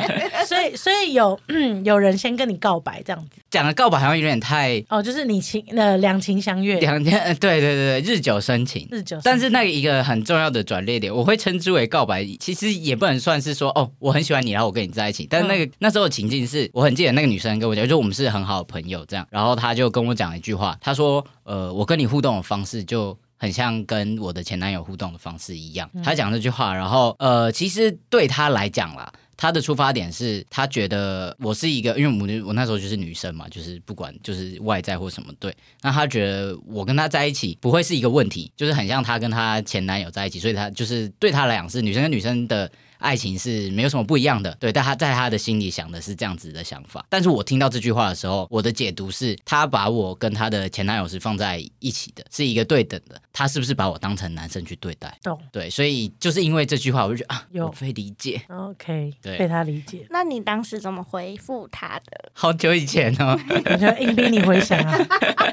[0.44, 8.86] 所以所以有嗯 有人先跟你告白这样子讲的告白好像有点太哦，就是你情呃两情相悦，两天，呃对对对对，日久生情。
[8.92, 15.26] 日久生情，但是那个一个很重要的转捩点，我会称之为告白，其实也不能算是说哦，我很喜欢你，然后我跟你在一起。
[15.30, 23.18] 但是那个、那时候的情境是，我很记得那个女生跟我讲，就我们是很好的朋友这样，然后她就跟我讲一句话，她说，呃，我跟你互动的方式就。
[23.38, 42.72] 很像跟我的前男友互动的方式一样，她讲这句话，然后呃，其实对她来讲啦，他的出发点是他觉得我是一个，因为我我那时候就是女生嘛，就是不管就是外在或什么对，那他觉得我跟他在一起不会是一个问题，就是很像他跟他前男友在一起，所以他就是对他来讲是女生跟女生的
[43.06, 47.06] 爱情是没有什么不一样的，对，但他在他的心里想的是这样子的想法。
[47.08, 55.16] 但是我听到这句话的时候，我的解读是他把我跟他的前男友是放在一起的，是一个对等的，他是不是把我当成男生去对待？
[55.22, 58.42] 懂对，所以就是因为这句话，我就觉得啊，有我被理解。
[58.50, 62.32] OK，对被他理解，那你当时怎么回复他的？
[62.34, 64.98] 好久以前哦，我就硬逼你回想啊，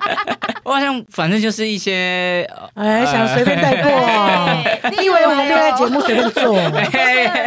[0.65, 6.57] 我好像反正就是一些，呃哎，想随便带过你以为我们恋爱节目随便做？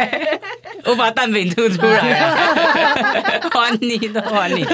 [0.84, 2.36] 我把蛋饼吐出来了，
[3.50, 4.64] 还你的还你。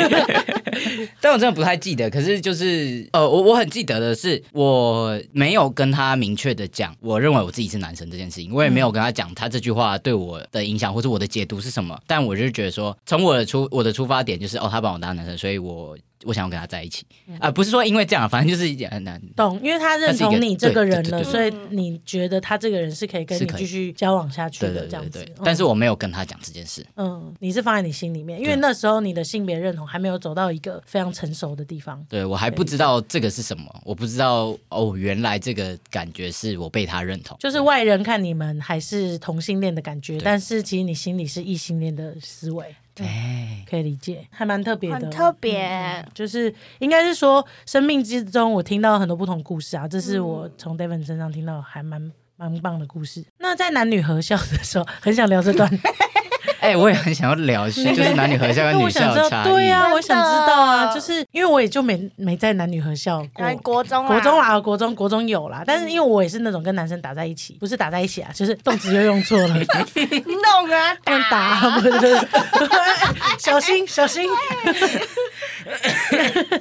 [1.21, 11.99] 但我真的不太记得，可是就是呃，我我很记得的是，我没有跟他明确的讲，我认为我自己是男生这件事情，我也没有跟他讲他这句话对我的影响或者我的解读是什么。
[12.07, 17.05] 但我就觉得说，从我的出我的出发点就是哦，他把我当男生，所以我我想要跟他在一起
[17.41, 19.21] 啊、不是说因为这样，反正就是一件很难。
[19.35, 25.43] 懂，因为他认同你这个人了，对对对所以你觉得他这个人是可以跟你继续交往下去的这样子对对对。
[25.45, 26.85] 但是我没有跟他讲这件事。
[26.97, 32.05] 嗯，你是放在你心里面，因为那时候你的性别认同还没有走到一个非常成熟的地方。
[32.09, 45.67] 对我还不知道这个是什么，我不知道哦，原来这个感觉是我被他认同，就是外人看你们还是同性恋的感觉，但是其实你心里是异性恋的思维，哎，可以理解，还蛮特别的，很特别。
[45.67, 53.25] 嗯就是应该是说，生命之中我听到很多不同故事啊，这是我从 David 身上听到还蛮蛮棒的故事。
[53.39, 55.71] 那在男女合校的时候，很想聊这段，
[56.63, 59.53] 哎，我也很想要聊， 就是男女合校跟女因为我想知道，校的差异。
[59.53, 63.45] 对啊，我想知道啊，就是因为我也就没没在男女合校过。
[63.63, 72.29] 国中啊国中啦，国中国中有啦，但是因为我也是那种跟男生打在一起，不是打在一起啊，就是动词又用错了，弄啊 用打，不是，
[73.39, 74.29] 小心小心。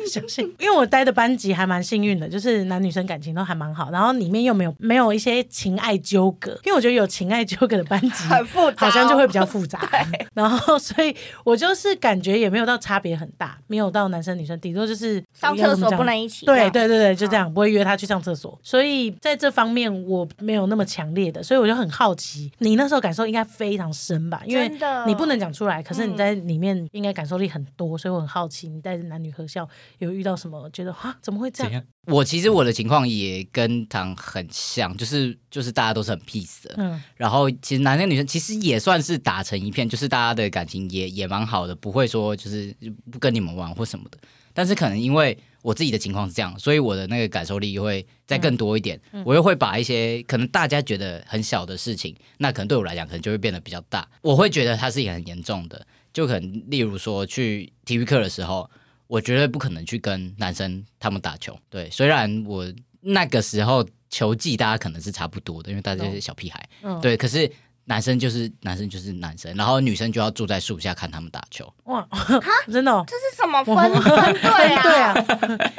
[0.07, 9.79] 相信，因为我待的班级还蛮幸运的，就是男女生感情都还蛮好，然后里面又没有没有一些情爱纠葛，因为我觉得有情爱纠葛的班级很复杂哦好像就会比较复杂。
[10.33, 16.45] 然后所以我就是感觉也没有到差别很大，没有到男生女生，顶多就是上厕所不能一起。
[16.45, 18.57] 对对对对，就这样，不会约他去上厕所。
[18.63, 24.41] 所以在这方面我没有那么强烈的，所以我就很好奇，你那时候感受应该非常深吧？
[24.45, 24.71] 因为
[25.05, 29.67] 你不能讲出来，可是你在里面应该感受力很多，所以我很好奇，你在男女合校
[29.99, 30.69] 有遇到什么？
[30.71, 31.83] 觉得啊，怎么会这样？
[32.07, 37.01] 我其实我的情况也跟唐很像，就是就是大家都是很 peace 的，嗯。
[37.15, 42.75] 然后其实男生女生其实也算是打成一片，就是大家的感情也也蛮好的，不会说就是
[43.11, 44.17] 不跟你们玩或什么的。
[44.53, 58.69] 但是可能因为我自己的情况是这样，所以我的那个感受力又会再更多一点，我又会把一些可能大家觉得很小的事情，那可能对我来讲可能就会变得比较大，我会觉得它是一个很严重的，就可能例如说去体育课的时候，
[59.11, 61.53] 我绝对不可能去跟男生他们打球。
[61.69, 62.65] 对，虽然我
[63.01, 66.65] 那个时候球技大家可能是差不多的，因为大家是小屁孩。
[66.81, 67.51] 嗯，对，可是
[67.83, 71.69] 男生就是男生就是男生，然后女生就要坐在树下看他们打球。
[71.85, 72.07] 哇，
[72.71, 73.03] 真的、哦。
[73.05, 74.79] 这是什么分分队啊？
[74.81, 75.13] 对啊，
[75.59, 75.70] 因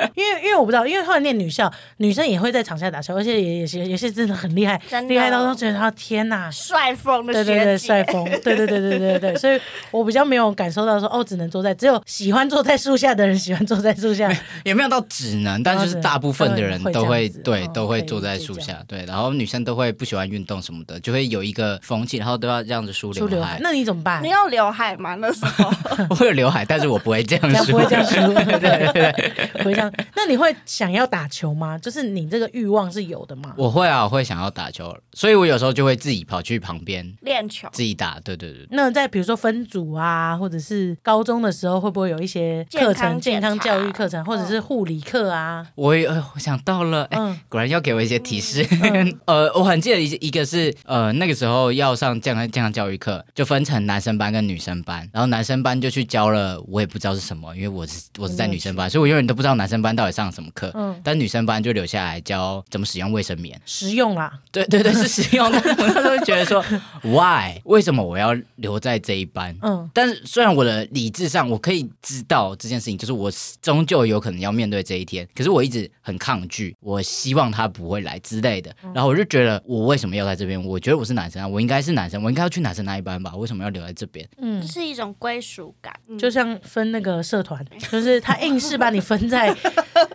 [0.52, 9.58] 为因为我不知道，因为后来念女校，女生也会在场下打球，而且也也是也是真的很厉害，厉害到都觉得他天哪，帅疯的对对对，帅姐，疯，对对对对对对，所以
[9.90, 14.30] 我比较没有感受到说哦，只能坐在，只有喜欢坐在树下的人喜欢坐在树下，
[14.62, 23.58] 也没有到只能，但就是大部分的人都会对哦都会坐在树下，对，然后女生都会不喜欢运动什么的，就会有一个风气，然后都要这样子梳梳刘海海，。
[23.62, 24.28] 那你怎么办你？
[24.28, 25.14] 有刘海吗？
[25.14, 25.72] 那时候
[26.20, 29.92] 我有刘海，但是我不会这样梳， 不会这样梳， 对对对，不会这样。
[30.16, 31.78] 那你会想要打球吗？
[31.78, 33.55] 就是你这个欲望是有的吗？
[33.57, 38.18] 我会啊，我会想要打球，所以我有时候就会自己跑去旁边练球，自己打。
[38.24, 45.66] 对对对，那在比如说分组啊，或者是高中的时候，会不会有一些课程、健康教育课程，或者是护理课啊？
[45.74, 48.66] 我也呃，我想到了，哎、嗯果然要给我一些提示。
[48.83, 60.70] 嗯 呃，我很记得一一个是呃那个时候要上健康健康教育课，就分成男生班跟女生班，然后男生班就去教了，我也不知道是什么，因为我是我是在女生班，所以我永远都不知道男生班到底上了什么课。
[60.74, 64.32] 嗯，但女生班就留下来教怎么使用卫生棉，实用啦。
[64.50, 65.50] 对 对对，是实用。
[65.52, 66.64] 但 是我那时候觉得说
[67.02, 67.60] ，why？
[67.64, 69.54] 为什么我要留在这一班？
[69.62, 78.74] 嗯但是虽然我的理智上我可以知道这件事情，就是我终究有可能要面对这一天，可是我一直很抗拒，我希望他不会来之类的。
[78.84, 80.62] 嗯然后我就觉得我为什么要在这边？
[80.64, 83.34] 我觉得我是男生啊，我应该是男生，我应该要去男生那一班吧？
[83.36, 84.26] 为什么要留在这边？
[84.38, 89.54] 嗯，是一种归属感，嗯就像分那个社团，就是他硬是把你分在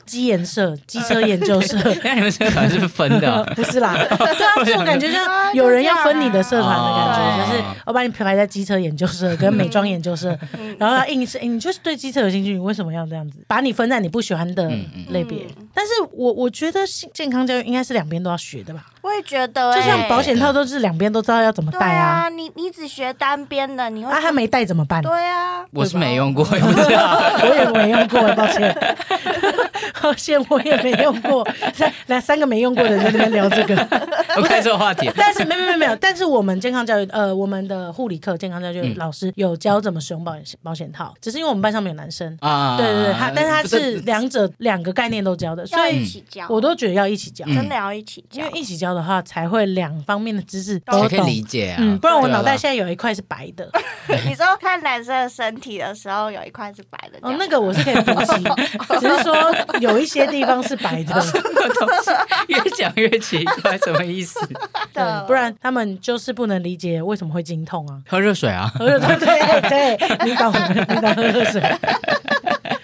[0.08, 1.78] 机研社、机车研究社。
[2.04, 3.32] 那你们社团是分的。
[3.32, 7.46] 啊、 不是啦， 对啊，这种感觉像有人要分你的社团的感觉，哦。
[7.46, 10.76] 就是我把你排在机车研究社跟美妆研究社， 嗯。
[10.80, 13.39] 然后他硬是，哎你就是对机车有兴趣，你为什么要这样子？
[13.48, 14.67] 把你分在你不喜欢的
[15.10, 15.39] 类别。
[15.58, 15.67] 嗯？
[15.74, 16.80] 但是我我觉得
[17.13, 25.02] 健康教育应该是两边都要学的吧，我也觉得、欸，就像保险套都是两边都知道要怎么对戴啊，啊，你你只学单边的，你会啊他没戴怎么办？
[25.04, 26.48] 对啊，我是没用过。
[26.48, 28.76] 我也没用过，抱歉，
[30.08, 31.46] 抱歉，我也没用过。
[31.74, 33.76] 三来三个没用过的人在那边聊这个，
[34.38, 35.10] 我开错话题。
[35.17, 42.38] 但是没有没有没有，但是我们健康教育呃，我们的护理课健康教育嗯老师有教怎么使用保险保险套，只是因为我们班上没有男生。
[42.41, 51.28] 啊，对对对，他但是他是两者两个概念都教的，所以一起教，我都觉得要一起教，嗯真的要一起教，因为一起教的话才会两方面的知识才可以都懂。
[51.28, 51.78] 理解啊。
[51.80, 53.69] 嗯，不然我脑袋现在有一块是白的。
[54.26, 58.43] 你说看男生的身体的时候，有一块是白的，哦，那个我是可以补齐，
[59.00, 59.36] 只是说
[59.80, 61.13] 有一些地方是白的。
[62.47, 64.27] 越讲越奇怪，什么意思？
[64.94, 68.02] 的，对，不然他们就是不能理解为什么会经痛啊。
[68.08, 68.72] 喝热水啊！
[68.76, 71.62] 喝热水，对对，你懂，你懂喝热水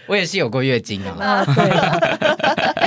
[0.05, 1.15] 我也是有过月经啊。
[1.19, 2.32] 啊，对。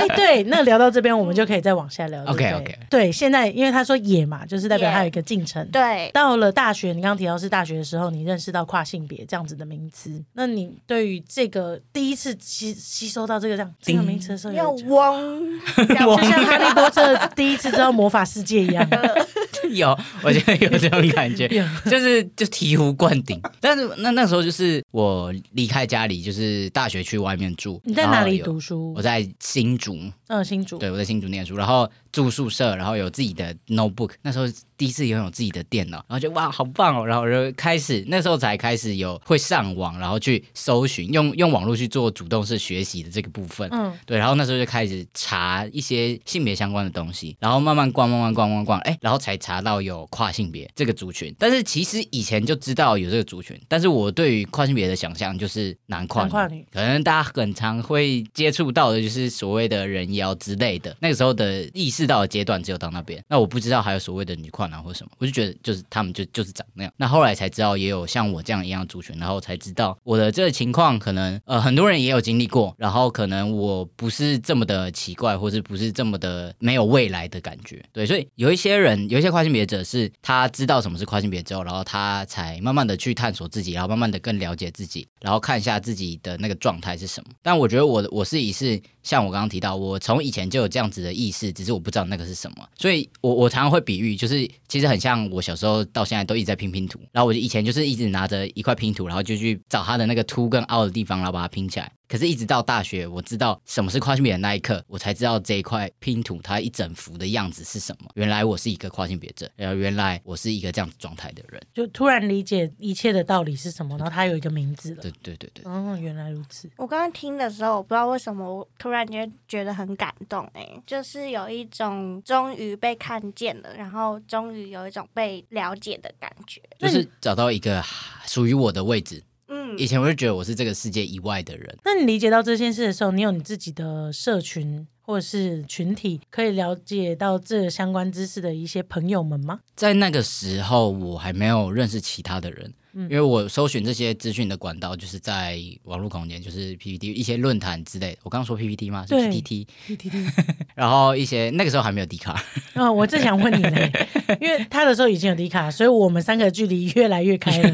[0.09, 2.23] 哎，对，那聊到这边，我们就可以再往下聊。
[2.25, 5.65] 对对 OK，OK 对，现在因为他说野嘛，就是代表他有一个进程。
[5.69, 10.23] 对，到了大学，你刚刚提到是大学的时候，你认识到跨性别这样子的名词。
[10.33, 18.87] 那你对于这个第一次吸吸收到这个这样这个名词的时候， 要有嗡，就像哈利波特第一次知道魔法世界一样。
[19.69, 23.41] 有，我觉得有这种感觉 有，就是就醍醐灌顶。
[23.59, 27.81] 但是那那时候就是我离开家里，就是大学去外面住。
[27.83, 29.01] 你在哪里有读书我？
[29.01, 30.77] 在新竹，嗯，新竹。
[30.77, 34.11] 对我在新竹念书，然后住宿舍，然后有自己的 notebook。
[34.21, 37.05] 那时候第一次拥有自己的电脑，然后就哇，好棒哦！
[37.05, 43.67] 然后我就开始那时候才开始有会上网，然后去搜寻，用用网络去做主动式学习的这个部分。
[43.71, 51.33] 嗯，对，然后那时候就开始查一些性别相关的东西，然后慢慢逛，慢慢逛，慢慢逛，哎，然后才查达到有跨性别这个族群。
[51.39, 60.95] 但是其实以前就知道有这个族群，但是我对于跨性别的想象就是男跨女可能大家很常会接触到的就是所谓的人妖之类的。
[60.99, 66.93] 那个时候的意识到的阶段只有到那边，那我不知道还有所谓的女跨男或什么，我就觉得就是他们就就是长那样。
[66.97, 77.83] 那后来才知道也有像我这样一样的族群，然后才知道我的这个情况可能呃很多人也有经历过，然后可能我不是这么的奇怪，或是不是这么的没有未来的感觉。
[77.91, 87.29] 对，所以有一些人，有一些跨性别者是他知道什么是跨性别之后，然后他才慢慢的去探索自己，然后慢慢的更了解自己，然后看一下自己的那个状态是什么。
[87.41, 92.69] 但我觉得我我是以是像我刚刚提到，我从以前就有这样子的意识，只是我不知道那个是什么。
[92.77, 101.89] 所以我我常常会比喻，就是其实很像我小时候到现在都一直在拼拼图，然后我就以前就是一直拿着一块拼图，然后就去找它的那个凸跟凹的地方，然后把它拼起来。
[102.09, 108.09] 可是，一直到大学，我知道什么是跨性别的那一刻，我才知道这一块拼图它一整幅的样子是什么。
[108.15, 111.61] 原来我是一个跨性别者，然后原来我是一个这样子状态的人。
[111.73, 115.11] 就突然理解一切的道理是什么，然后它有一个名字了对。
[115.21, 116.69] 对对对，哦，原来如此。
[116.77, 126.61] 我刚刚听的时候，我不知道为什么我突然间觉得很感动、哎，就是有一种终于被看见了，然后终于有一种被了解的感觉。
[126.79, 127.83] 就是找到一个
[128.25, 129.23] 属于我的位置。
[129.49, 139.61] 嗯，以前我就觉得我是这个世界以外的人，那你理解到这件事的时候，你有你自己的社群或者是群体，可以了解到这相关知识的一些朋友们吗？
[139.73, 142.73] 在那个时候我还没有认识其他的人。
[143.03, 148.17] 因为我搜寻这些资讯的管道就是在网络空间，就是 PPT 一些论坛之类的。
[148.23, 149.05] 我刚刚说 PPT 吗？
[149.07, 150.25] 是对 PPT PPT。
[150.75, 152.35] 然后一些那个时候还没有迪卡，
[152.73, 153.89] 嗯，我正想问你呢，
[154.41, 157.71] 因为他的时候已经有迪卡，所以我们三个距离越来越开了。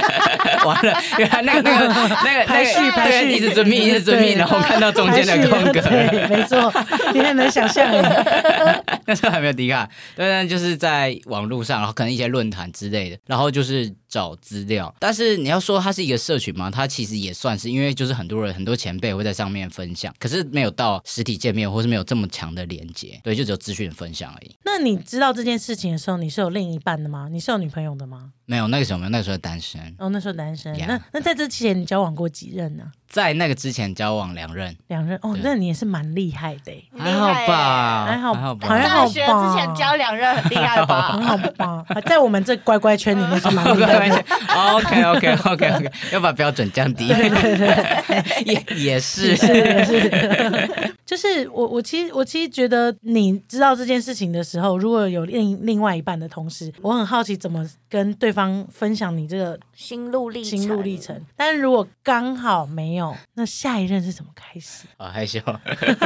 [0.64, 6.72] 完了，原来那个那个那个排序那个排序对一直遵命一直遵命，然后看到中间的空格，对，没错，
[7.12, 8.82] 你很能想象哎。
[9.06, 14.94] 那时候还没有迪卡，对，但就是在网络上，然后可能一些论坛之类的，然后就是找资料。
[15.00, 24.56] 但是你要说它是一个社群嘛，它其实也算是，因为就是很多人很多前辈会在上面分享，可是没有到实体见面，或是没有这么强的连接，对，就只有资讯分享而已。
[24.64, 27.28] 那你知道这件事情的时候，你是有另一半的吗？
[27.28, 28.30] 你是有女朋友的吗？
[28.46, 30.72] 没有那个时候没有，那个时候单身，哦，那时候单身。
[30.86, 32.84] 那那在这之前你交往过几任呢？
[33.08, 35.18] 在那个之前交往两任，两任。
[35.22, 36.72] 哦，那你也是蛮厉害的
[37.04, 41.22] 欸，还好吧，还好好吧，还好大学之前交两任很厉害吧很？
[41.22, 41.84] 好吧？
[42.06, 44.24] 在我们这乖乖圈里面是蛮厉害的。
[44.74, 47.08] OK OK OK OK， 要把标准降低。
[47.08, 61.20] 对对对， 也也是是也是，就是我我其实我其实觉得你知道这件事情的时候，如果有另另外一半的同时，我很好奇怎么跟对方分享你这个心路历程，心路历程。
[61.36, 64.86] 但是如果刚好没有，那下一任是怎么开始？
[64.96, 65.40] 好害羞，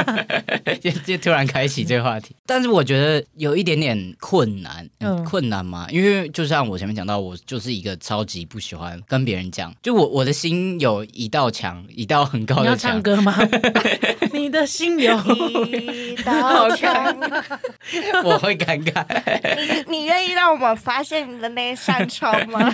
[0.81, 2.35] 就就突然开启这个话题。
[2.45, 12.91] 但是我觉得有一点点困难，嗯嗯，困难嘛，因为就像我前面讲到，我就是一个超级不喜欢跟别人讲，就我我的心有一道墙，一道很高你要的墙。
[12.91, 13.35] 唱歌吗？
[14.33, 15.15] 你的心有
[15.67, 17.15] 一道墙，
[18.23, 19.05] 我会尴尬。
[19.87, 22.71] 你你愿意让我们发现你的那一扇窗吗？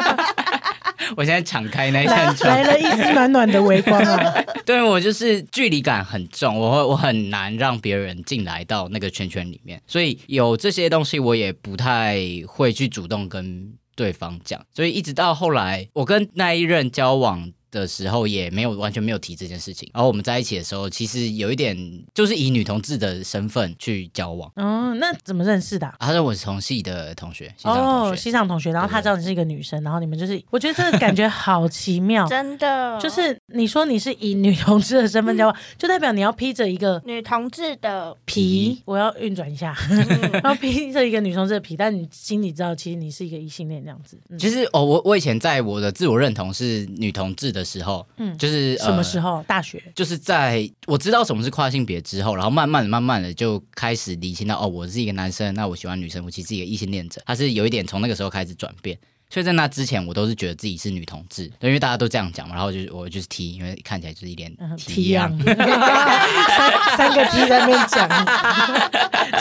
[1.16, 4.44] 我现在敞开那一扇窗来，了一丝暖暖的微光啊！
[4.64, 17.52] 对我就是距离感很重，我会我很难让别人进来到那个圈圈里面，所以有这些东西我也不太会去主动跟对方讲，所以一直到后来我跟那一任交往。
[17.70, 21.76] 的时候也没有完全没有提这件事情，然后我们在一起的时候，其实有一点
[22.14, 24.50] 就是以女同志的身份去交往。
[24.56, 44.18] 哦，那怎么认识的啊、啊他是我从系的同学，系上同哦，西藏同学，然后他知道你是一个女生，然后你们就是，我觉得这个感觉好奇妙， 真的， 就是你说你是以女同志的身份交往，就代表你要披着一个女同志的，皮，我要运转一下， 嗯然后披着一个女同志的皮，但你心里知道，其实你是一个异性恋这样子。
[44.28, 49.38] 嗯，其实哦，我我以前在我的自我认同是女同志的时候，嗯嗯，就是什么时候？
[49.38, 49.42] 候？
[49.44, 49.82] 大学。
[49.94, 58.98] 就是在我知道什么是跨性别之后，然后慢慢的、慢慢的就开始理清到，哦，我是一个男生，那我喜欢女生，我其实是一个异性恋者，他是有一点从那个时候开始转变。
[59.32, 65.56] 所以在那之前，我都是觉得自己是女同志，因为大家都这样讲嘛，然后就是我就是 T，因为看起来就是一脸嗯 T，T 一样样。
[66.96, 68.08] 三三个 T 在那边讲，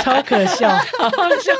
[0.03, 1.51] 超可笑，好 好笑，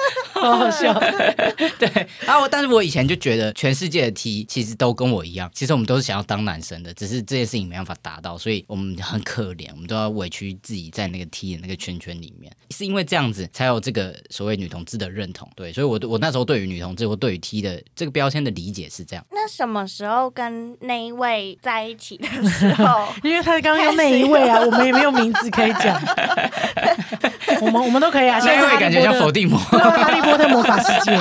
[0.42, 0.94] 好好笑。
[1.80, 15.50] 对，然后我但是我以前就觉得全世界的 T 其实都跟我一样，其实我们都是想要当男生的，只是这件事情没办法达到，所以我们很可怜，我们都要委屈自己在那个 T 的那个圈圈里面，是因为这样子才有这个所谓女同志的认同。
[15.56, 19.26] 对，所以我我那时候对于女同志或对于 T 的这个标签的理解是这样。
[19.32, 23.08] 那什么时候跟那一位在一起的时候？
[23.24, 26.00] 因为他刚刚用那一位啊，我们也没有名字可以讲。
[27.62, 28.40] 我们我们都可以啊。
[28.42, 29.60] 现在感觉像否定定魔。
[29.80, 31.12] 哈利波特魔法世界。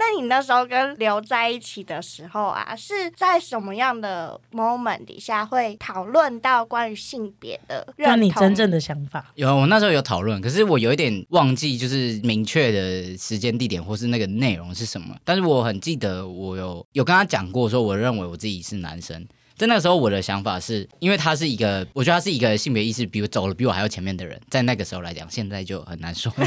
[0.00, 8.22] 那你那时候跟刘在一起的时候啊，是在什么样的 moment 底下会讨论到关于性别的认那同？
[8.22, 15.14] 你真正的想法，有，我那时候有讨论，可是我有一点忘记，就是明确的时间、地点或是那个内容是什么。
[15.24, 19.26] 但是我很记得，我有有跟他讲过，说我认为我自己是男生。
[19.58, 26.32] 在那个时候，我的想法是因为他是一个，我觉得他是一个性别意识比我走了比我还要前面的人，在那个时候来讲，现在就很难说。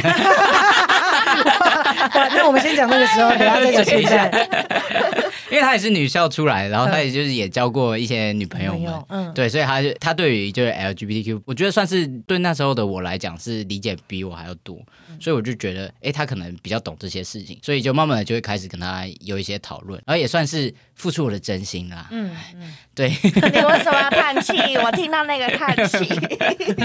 [1.31, 4.29] 哇 那我们先讲那个时候， 等一下再讲一下。
[5.51, 14.79] 因为他也是女校出来，然后他也就是也交过一些女朋友们，嗯，对，所以他就他对于就是 LGBTQ，我觉得算是对那时候的我来讲是理解比我还要多，
[15.19, 22.07] 所以我就觉得，哎，他可能比较懂这些事情，所以就慢慢的就会开始跟他有一些讨论，然后也算是付出我的真心啦。
[22.11, 24.53] 嗯嗯，对，你为什么要叹气？
[24.77, 26.05] 我听到那个叹气。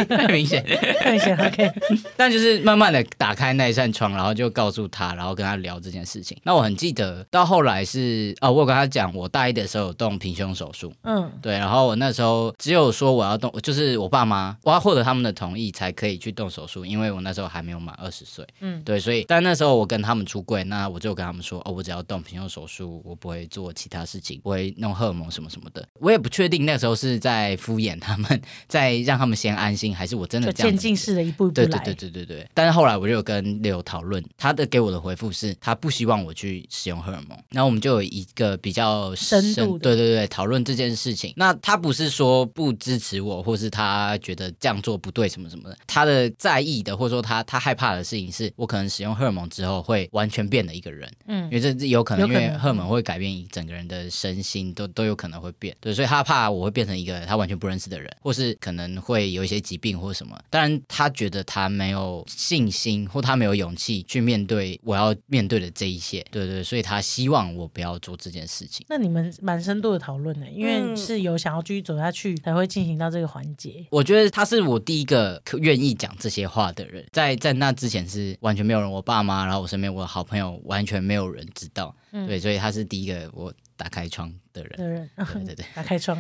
[0.09, 0.65] 太明显。
[1.01, 1.71] 太明显 OK。
[2.17, 6.39] 但就是慢慢的打开那一扇窗，然后就告诉他，然后跟他聊这件事情。
[6.45, 18.47] 那我很记得到后来是哦，我有跟他讲，我大一的时候有动平胸手术，嗯对，然后我那时候只有说我要动，就是我爸妈我要获得他们的同意才可以去动手术，因为我那时候还没有满二十岁。
[18.61, 25.87] 嗯，对，所以但那时候我跟他们出柜，那我就跟他们说，哦，我只要动平胸手术，我不会做其他事情，不会弄荷尔蒙什么什么的。
[26.01, 31.67] 我也不确定那时候是在敷衍他们， 在让他们先安心，还是我真的这样渐进式的一步一步来。
[31.67, 32.51] 对对对对对对。
[32.55, 41.33] 但是后来我就有跟六讨论，他的给我的回复是他不希望我去使用荷尔蒙，然后我们就有一个比较深度对对对，讨论这件事情。
[41.37, 55.77] 那他不是说不支持我，或是他觉得这样做不对什么什么的，他的在意的或者说他他害怕的事情是我可能使用荷尔蒙之后会完全变了一个人，嗯因为这这有可能，因为荷尔蒙会改变整个人的身心，都都有可能会变。
[55.81, 60.39] 对，所以他怕我会变成一个他完全不认识的人，或是可能会有一些疾病或什么。
[60.51, 66.25] 当然，他觉得他没有信心，或他没有勇气去面对我要面对的这一切。
[66.31, 68.85] 对对，所以他希望我不要做这件事情。
[68.89, 73.87] 那你们蛮深度的讨论呢，因为嗯是有想要继续走下去才会进行到这个环节。
[73.91, 85.67] 我觉得他是我第一个可愿意讲这些话的人，在在那之前是完全没有人，我爸妈，然后我身边我的好朋友完全没有人知道，嗯对，所以他是第一个我打开窗的人，的人，对对对。
[85.75, 86.17] 打开窗。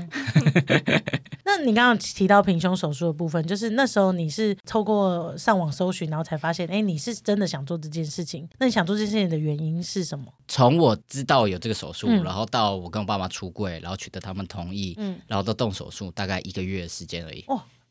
[1.44, 8.48] 那你刚刚提到平胸手术的部分，就是那时候你是透过上网搜寻，然后才发现，哎，你是真的想做这件事情。
[8.58, 10.26] 那你想做这件事情的原因是什么？
[10.48, 17.44] 从我知道有这个手术，嗯然后到我跟我爸妈出柜，然后取得他们同意，嗯然后到动手术，大概一个月的时间而已。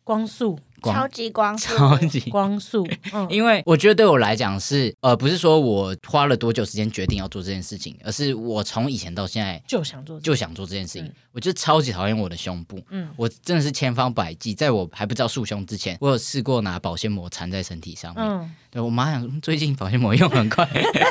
[0.03, 11.05] 光速，超级光速，超级，光速，嗯， 因为我觉得对我来讲是，呃，不是说我花了多久时间决定要做这件事情，而是我从以前到现在就想做这就想做这件事情。
[11.05, 11.13] 嗯。
[11.36, 13.09] 我就超级讨厌我的胸部，嗯。
[13.17, 18.23] 我真的是千方百计，在我还不知道束胸之前，我有试过拿保鲜膜缠在身体上面。
[18.26, 18.51] 嗯。
[18.71, 20.67] 对我妈想，最近保鲜膜用很快，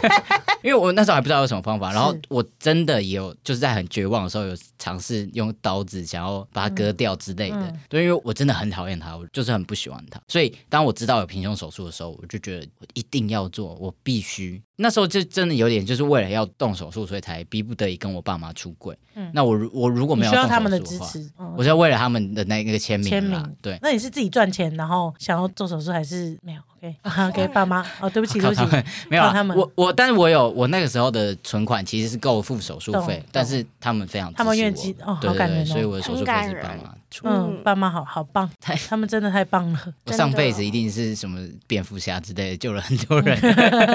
[0.62, 7.74] 因为我那时候还不知道有什么方法，然后我真的也有就是在很绝望的时候，有尝试用刀子想要把它割掉之类的。
[7.88, 14.62] 对，因为我真的很讨厌它，我就是很不喜欢它，所以当我知道有平胸手术的时候，我就觉得我一定要做，我必须。
[14.76, 18.96] 那时候就真的有点就是为了要动手术，所以才逼不得已跟我爸妈出柜。
[19.14, 21.20] 嗯那我如我如果没有动需要他们的支持。
[21.38, 23.78] 嗯我是要为了他们的那个签名签名对。
[23.80, 27.86] 那你是自己赚钱，然后想要做手术，还是没有？OK，啊 给爸妈。
[28.00, 28.62] 哦，对不起，对不起
[29.08, 37.26] 没有啊他们我我，但是我有我那个时候的存款其实是够付手术费，但是他们非常支他们愿意哦对对对，好感人哦所以我的手术费是爸人妈出。
[37.26, 39.94] 嗯，爸妈好好棒，太 他们真的太棒了。
[40.06, 43.38] 我上辈子一定是什么蝙蝠侠之类的， 救了很多人，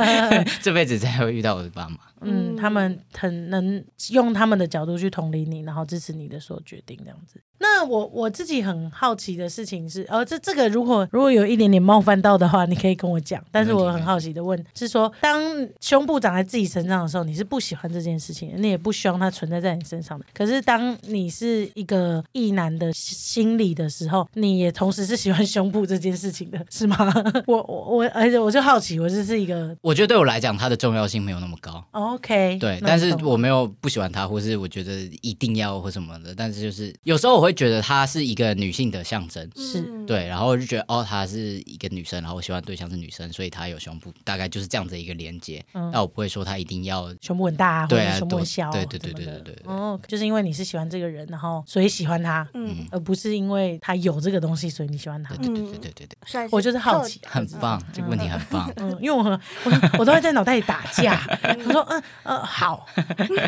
[0.62, 1.98] 这辈子才会遇到我的爸妈。
[2.22, 7.40] 嗯，嗯他们很能用他们的角度去同理你，然后支持你的所有决定，这样子。
[7.62, 13.44] 那我我自己很好奇的事情是，哦，这这个如果如果有一点点冒犯到的话，你可以跟我讲。
[13.52, 15.42] 但是我很好奇的问是说，当
[15.82, 20.26] 胸部长在自己身上的时候，你是不喜欢这件事情，你也不希望它存在在你身上的。
[20.34, 26.98] 可是当你是一个异男的心理的时候，你也同时是喜欢胸部这件事情的，是吗？
[27.48, 31.84] 我我我，而且我就好奇，我这是一个我觉得对我来讲，它的重要性没有那么高。
[31.92, 36.34] OK，对，但是我没有不喜欢它，或是我觉得一定要或什么的。
[36.36, 45.64] 但是就是有时候我会觉得它是一个女性的象征，是嗯，对，然后我就觉得哦，她是一个女生，然后我喜欢对象是女生，所以她有胸部，大概就是这样子一个连接。
[45.74, 55.48] 嗯那我不会说她一定要胸部很大、啊，或者对啊胸部很小，对对对对对对对哦，就是因为你是喜欢这个人，然后所以喜欢他，嗯，而不是因为他有这个东西，所以你喜欢他对。
[55.50, 58.72] 对对对对对我就是好奇很棒，这个问题很棒。
[58.78, 59.32] 嗯，因为我很
[59.66, 61.20] 我我都会在脑袋里打架。
[61.66, 62.86] 我说，嗯呃，好，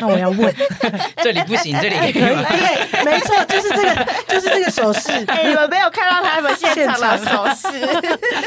[0.00, 0.54] 那我要问，
[1.16, 2.42] 这里不行，这里可以可以，吗？
[2.50, 7.80] 对，没错，就是这个，就是这个手手势，哎、你们没有看到他们现场的手势，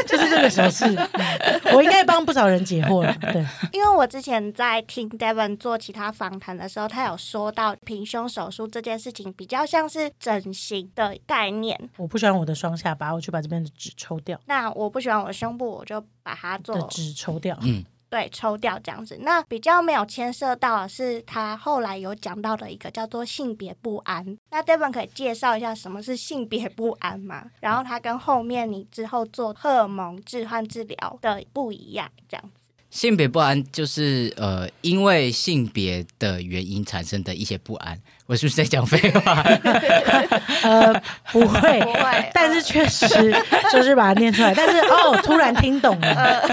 [0.05, 0.85] 就是这个手势。
[0.85, 3.15] 嗯我应该帮不少人解惑了。
[3.33, 11.89] 对，因为我之前在听 Devon 做其他访谈的时候，他有说到平胸手术这件事情比较像是整形的概念。
[11.97, 17.57] 我不喜欢我的双下巴，我去把这边的纸抽掉，那我不喜欢我的胸部，我就把它做的纸抽掉。
[17.61, 19.17] 嗯，对抽掉这样子。
[19.21, 24.37] 那比较没有牵涉到的是他后来有讲到的一个叫做性别不安。
[24.51, 27.49] 那 Devon 可以介绍一下什么是性别不安吗？
[27.59, 32.64] 然后它跟后面你之后做荷尔蒙置换治疗的不一样，这样子。
[32.95, 37.99] 性别不安就是呃，因为性别的原因产生的一些不安。
[38.25, 39.43] 我是不是在讲废话？
[40.63, 40.93] 呃，
[41.29, 43.05] 不会，不会但是确实
[43.73, 44.53] 就是把它念出来。
[44.55, 46.49] 但是哦，突然听懂了，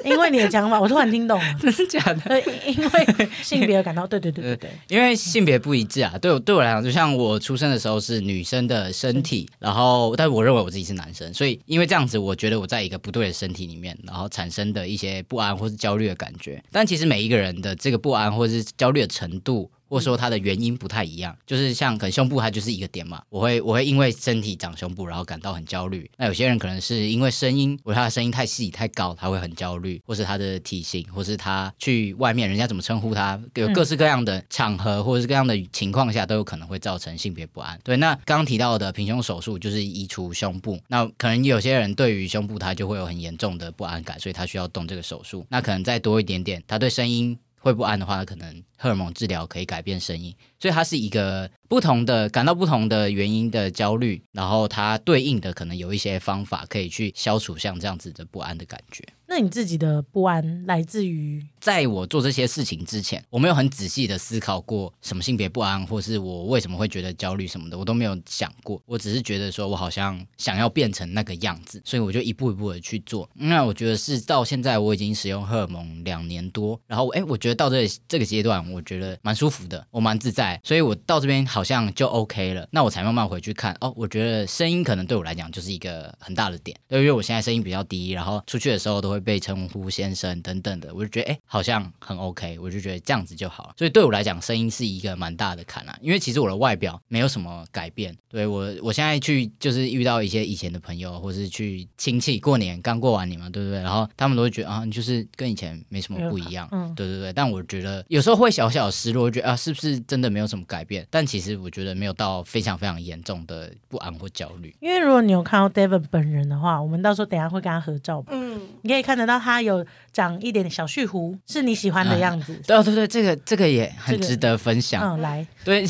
[0.04, 1.54] 因为你的讲法，我突然听懂了。
[1.60, 2.20] 真的假的？
[2.28, 16.62] 对，因为性别而感到，对对对对 对，因为性别不一致啊，对我对我来讲，就像我出生的时候是女生的身体，然后但我认为我自己是男生，所以因为这样子，我觉得我在一个不对的身体里面，然后产生的一些不安或是焦虑的感觉。
[16.70, 19.70] 但其实每一个人的这个不安或是焦虑的程度。
[19.90, 26.08] 或者说它的原因不太一样，就是像可能胸部它就是一个点嘛，我会我会因为身体长胸部，然后感到很焦虑。
[26.16, 37.76] 那有些人可能是因为声音，或者他的声音太细太高，他会很焦虑，或是他的体型，或是他去外面人家怎么称呼他，有各式各样的场合或者是各样的情况下都有可能会造成性别不安。
[37.82, 45.44] 对，那刚刚提到的平胸手术就是移除胸部，那可能有些人对于胸部他就会有很严重的不安感，所以他需要动这个手术。
[45.48, 47.36] 那可能再多一点点，他对声音。
[47.62, 59.04] 会不安的话，可能荷尔蒙治疗可以改变声音，所以它是一个不同的感到不同的原因的焦虑，然后它对应的可能有一些方法可以去消除像这样子的不安的感觉。
[59.30, 61.40] 那你自己的不安来自于？
[61.60, 68.82] 在我做这些事情之前，我没有很仔细的思考过什么性别不安，或是我为什么会觉得焦虑什么的，我都没有想过。
[68.86, 73.30] 我只是觉得说我好像想要变成那个样子，所以我就一步一步的去做。
[73.34, 82.66] 那我觉得是到现在我已经使用荷尔蒙两年多，然后哎，我觉得到这这个阶段，我觉得蛮舒服的，我蛮自在，所以我到这边好像就 OK 了。
[82.72, 93.74] 那我才慢慢回去看哦，我觉得声音可能对我来讲就是一个很大的点，因为我现在声音比较低，然后出去的时候都会被称呼先生等等的，我就觉得哎，好像很 OK，我就觉得这样子就好了。
[93.76, 95.96] 所以对我来讲，声音是一个蛮大的坎啊。
[96.00, 103.80] 因为其实我的外表没有什么改变，对我我现在去就是遇到一些以前的朋友，或是去亲戚过年刚过完年嘛，对不对？
[103.80, 107.32] 然后他们都会觉得啊，你就是跟以前没什么不一样，嗯对对对。
[107.32, 111.06] 但我觉得有时候会小小的失落，觉得啊，是不是真的没有什么改变？
[111.10, 114.74] 但其实我觉得没有到非常非常严重的不安或焦虑。
[114.80, 118.32] 因为如果你有看到 David 本人的话，我们到时候等下会跟他合照吧。
[118.34, 122.60] 嗯，你可以看得到他有长一点点小蓄胡，是你喜欢的样子。
[122.66, 125.02] 对对对，这个这个也很值得分享。
[125.16, 125.84] 嗯，来，对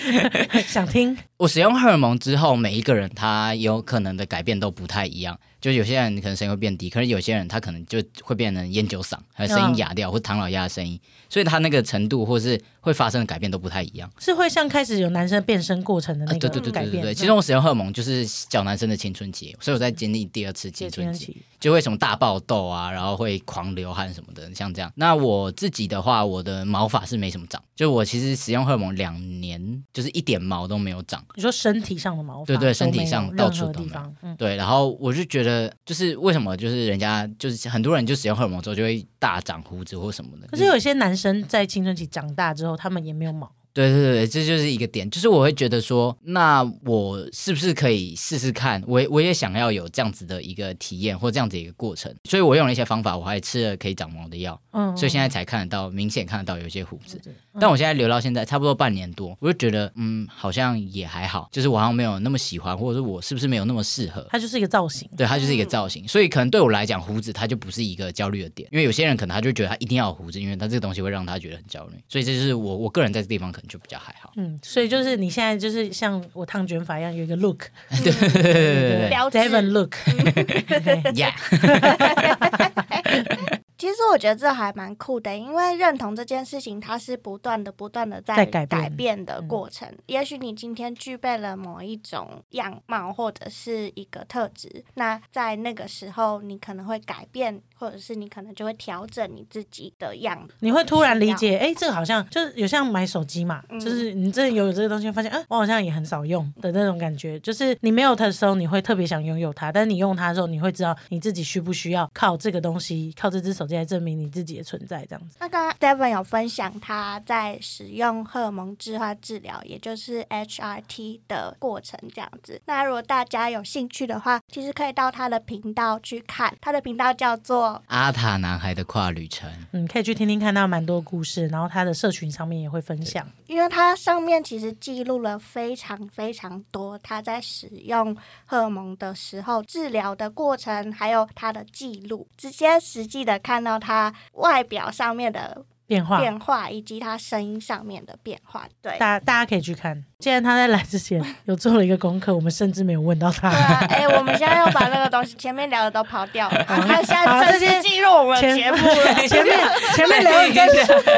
[0.66, 5.38] 想听， 我使用荷尔蒙之后，每一个人他有可能的改变都不太一样。
[5.60, 10.98] 就有些人可能声音会变低，可是有些人他可能就会变成烟酒嗓，还有声音哑掉，或唐老鸭的声音，
[11.28, 14.10] 所以他那个程度或是会发生的改变都不太一样。
[14.18, 16.70] 是会像开始有男生变身过程的那对对对。
[16.70, 21.36] 对对对，其实我使用荷尔蒙就是小男生的青春期，所以我在经历第二次青青春期。
[21.60, 24.90] 就会什么大爆痘啊，然后会狂流汗什么的，像这样。
[24.94, 31.22] 那我自己的话，我的毛发是没什么长，就我其实使用荷尔蒙两年，就是一点毛都没有长。
[31.36, 40.46] 你说身体上的毛发，对对身体上到处何都没有对，然后我就觉得，就是为什么就是人家就是很多人就使用荷尔蒙之后就会大长胡子或什么的。
[40.46, 43.59] 可是有些男生在青春期长大之后，他们也没有毛。
[43.72, 48.82] 对对对，这就是一个点，就是我会觉得说，那我是不是可以试试看？
[48.86, 57.20] 我我也想要有这样子的一个体验或这样子一个过程，所以我用了一些方法，我还吃了可以长毛的药，嗯，所以现在才看得到，明显看得到有一些胡子。
[57.24, 64.24] 嗯但我现在留到现在差不多半年多，我就觉得，嗯，好像也还好，就是我好像没有那么喜欢，或者是我是不是没有那么适合。
[64.30, 65.10] 它就是一个造型。
[65.16, 74.32] 对，它就是一个造型，所以可能对我来讲，胡子它就不是一个焦虑的点，因为有些人可能他就觉得他一定要有胡子，因为他这个东西会让他觉得很焦虑，所以这就是我我个人在这地方可能就比较还好。
[74.36, 77.66] 嗯，所以就是你现在就是像我烫卷发一样，有一个 look，
[78.02, 78.52] 对对对对
[78.98, 79.08] 对。
[79.10, 79.38] 标志。
[79.38, 80.80] Devon look， 对。
[80.80, 81.32] 对，Yeah，
[83.78, 88.96] 其实我觉得这还蛮酷的，因为认同这件事情，它是不断的、不断的在在改变。
[88.96, 89.88] 变的过程。
[90.06, 100.54] 也许你今天具备了某一种样貌或者是一个特质，那在那个时候，你可能会改变或者是你可能就会调整你自己的样子。
[100.60, 107.40] 你会突然理解，哎、这个好像就是有像买手机嘛，嗯就是你真的有这个东西，发现，啊，我好像也很少用的那种感觉。
[107.40, 115.38] 就是你没有它的时候，你会特别想拥有它，但是你用它的时候，你会知道你自己需不需要靠这个东西，靠这只手机来证明你自己的存在，这样子。
[115.40, 122.60] 那刚刚 Devon 有分享他在使用荷尔蒙置换治疗，也就是 HRT 的过程这样子。
[122.66, 133.26] 那如果大家有兴趣的话，其实可以到他的频道去看，他的频道叫做阿塔男孩的跨旅程，嗯，可以去听听看，他蛮多故事，然后他的社群上面也会分享。
[133.46, 138.16] 因为它上面其实记录了非常非常多他在使用
[138.46, 148.64] 荷尔蒙的时候治疗的过程，还有他的记录，直接实际的看到他外表上面的变化，变化，以及他声音上面的变化。
[148.80, 150.00] 对，大家大家可以去看。
[150.20, 153.50] 既然他在来之前有做了一个功课，我们甚至没有问到他。
[153.50, 159.14] 对啊，哎、我们现在要把那个东西前面聊的都抛掉了， 啊他现好在正这些式进入我们节目了。
[159.26, 159.58] 前面
[159.96, 160.66] 前面聊你在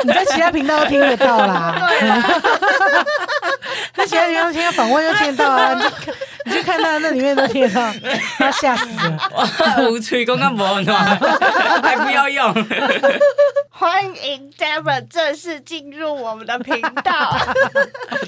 [0.04, 1.76] 你在其他频道都听得到啦，
[3.96, 5.78] 那 其他频道听到访问就听得到啊，
[6.46, 7.92] 你就看你去看他那里面都听得到，
[8.38, 9.30] 他吓死了。
[9.34, 11.18] 哇，无吹刚刚没暖，
[11.82, 12.52] 还不要用。
[13.70, 17.36] 欢迎 Devon 正式进入我们的频道。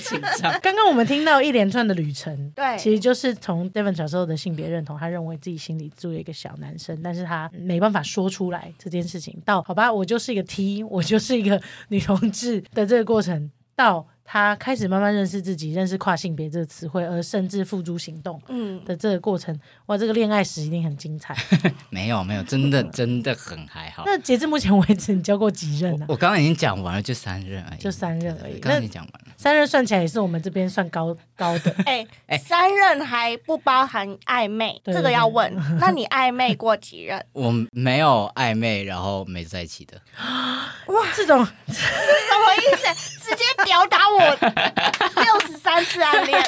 [0.03, 0.53] 紧张。
[0.61, 21.37] 刚刚我们听到一连串的旅程，对其实就是从 Devon 小时候的性别认同，他认为自己心里住了一个小男生，但是他没办法说出来这件事情，到好吧，我就是一个 T，我就是一个女同志的这个过程，到他开始慢慢认识自己，认识跨性别这个词汇，而甚至付诸行动嗯，的这个过程，哇，这个恋爱史一定很精彩。
[21.91, 24.03] 没有没有，真的 真的很还好。
[24.07, 26.09] 那截至目前为止，你交过几任呢、啊？
[26.09, 29.33] 我刚刚已经讲完了，就三任而已，就三任而已刚刚已经讲完了。
[29.37, 31.75] 三任算起来也是我们这边算高 高的。
[31.85, 32.07] 哎、
[32.39, 35.55] 三任还不包含暧昧，对这个要问。
[35.79, 37.25] 那你暧昧过几任？
[37.33, 40.01] 我没有暧昧，然后没在一起的。
[40.17, 43.15] 哇这种什么意思？
[43.25, 46.43] 直接表达我六十三次暗恋。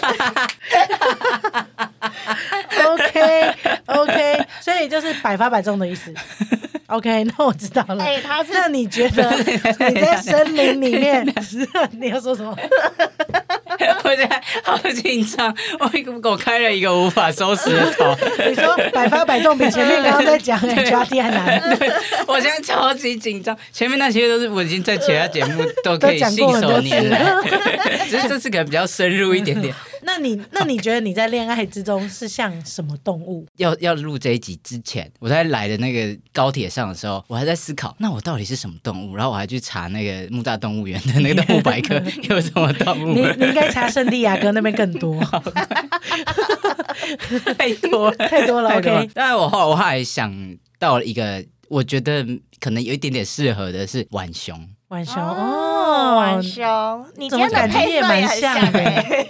[2.86, 3.54] OK
[3.86, 6.14] OK，所以就是百发百中的意思。
[6.86, 8.02] OK， 那我知道了。
[8.04, 9.30] 哎、他是那你觉得
[9.90, 11.26] 你在森林里面
[11.98, 12.56] 你要说什么？
[14.04, 18.16] 我现在好紧张，我我开了一个无法收拾的头，
[18.48, 21.62] 你说百发百中比前面刚刚在讲 HRT 还难，
[22.26, 23.56] 我现在超级紧张。
[23.72, 27.42] 前面那些都是我已经在其他节目都可以信手拈来，了。
[28.08, 29.74] 只是这次可能比较深入一点点。
[30.16, 33.46] 那你 那你觉得你在恋爱之中是像什么动物？
[33.56, 39.14] 要要录这一集之前，我在来的那个高铁上的时候，我还在思考，那我到底是什么动物？
[39.14, 45.20] 然后我还去查那个木栅动物园的那个动物百科 有什么动物你，你应该查圣地亚哥那边更多，
[47.58, 48.70] 太多了太多了。
[48.76, 50.32] OK，但是我后我后来想
[50.78, 52.26] 到了一个，我觉得
[52.58, 54.58] 可能有一点点适合的是浣熊。
[54.88, 58.78] 浣熊哦，哦浣，熊，你怎今天感觉你也配色也很蛮像的？
[58.78, 59.26] 欸。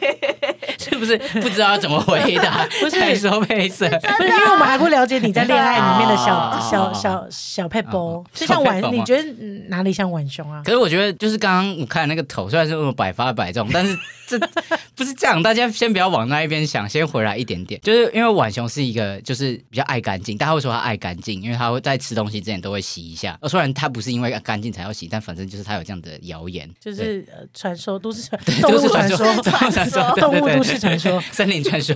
[0.79, 1.17] 是不是？
[1.41, 2.67] 不知道要怎么回答？
[2.81, 3.05] 不是。
[3.07, 6.59] 你说配色，不是因为我们还不了解你在恋爱里面的小哦。
[6.71, 10.61] 小小小 e 哦 l 就像晚你觉得嗯哪里像晚熊啊？
[10.65, 13.97] 可是我觉得就是刚刚我看那个头，虽然是百发百中，但是
[14.27, 14.39] 这
[14.95, 15.43] 不是这样。
[15.43, 17.81] 大家先不要往那一边想，先回来一点点。
[17.83, 23.39] 就是因为浣熊是一个就是比较爱干净，大家会说它爱干净，因为它会在吃东西之前都会洗一下。
[23.41, 31.21] 呃虽然它不是因为干净才要洗，但反正就是它有这样的谣言，就是呃传说都市传对动都市传说说，动物传说，动物都市传说。
[31.33, 31.95] 森林传说。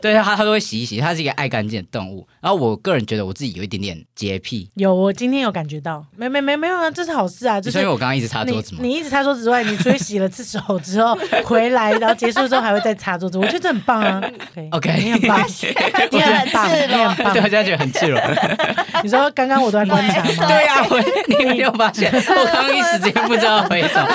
[0.00, 2.26] 对它它都会洗一洗，它是一个爱干净的动物。
[2.40, 8.80] 然后我个人觉得我自己有一点点洁癖，有我今天有感觉到，没没没没有啊，这是好事啊，就是因为我刚刚一直擦桌子嘛。
[8.82, 14.20] 你一直擦桌子之外，你除了洗了次手之后回来，然后结束之后还会再擦桌子， 我觉得这很棒啊。
[14.22, 15.46] OK，, OK 你很棒，
[16.10, 17.42] 你很棒， 你很棒对，。
[17.42, 18.58] 我现在觉得很自然。
[19.02, 20.46] 你说刚刚我都在观察吗？
[20.48, 21.00] 对呀、我
[21.38, 24.08] 你没有发现，我刚刚一时之间不知道回什么，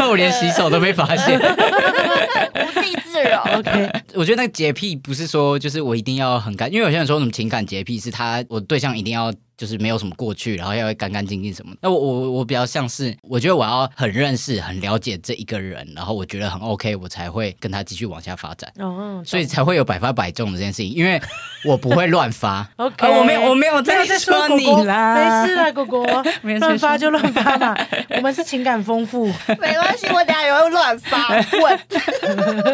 [0.00, 1.38] 就我连洗手都没发现。
[1.38, 3.58] 无地自容。
[3.58, 11.76] OK，我觉得那个洁癖不是说就是我一定要很干，因为有些人说什么情感洁癖是他我对象一定要就是没有什么过去，然后要干干净净什么。
[11.82, 18.72] 那我我我比较像是，我觉得我要很认识、很了解这一个人，然后我觉得很 OK，我才会跟他继续往下发展。
[18.78, 21.20] 哦，所以才会有百发百中的这件事情，因为
[21.66, 22.66] 我不会乱发。
[22.76, 26.06] OK，呃我没有我没有在在说你啦没事啦，果果
[26.58, 27.76] 乱发就乱发嘛，
[28.16, 29.26] 我们是情感丰富。
[29.60, 31.78] 没关系，我等下也会乱发滚。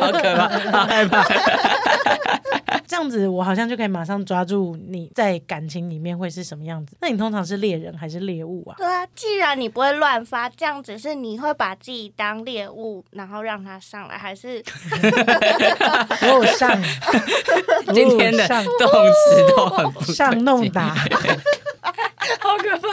[0.00, 1.24] 好可怕，好害怕。
[2.86, 6.96] 这样子我好像就可以马上抓住你在感情里面会是什么样子。
[7.00, 8.74] 那你通常是猎人还是猎物啊？
[8.78, 14.62] 对啊，既然你不会乱发，这样子是你会把自己当猎物，然后让他上来，还是
[16.22, 16.70] 我有上，
[17.92, 20.66] 今天的上动词都很不上弄
[22.40, 22.88] 好可怕，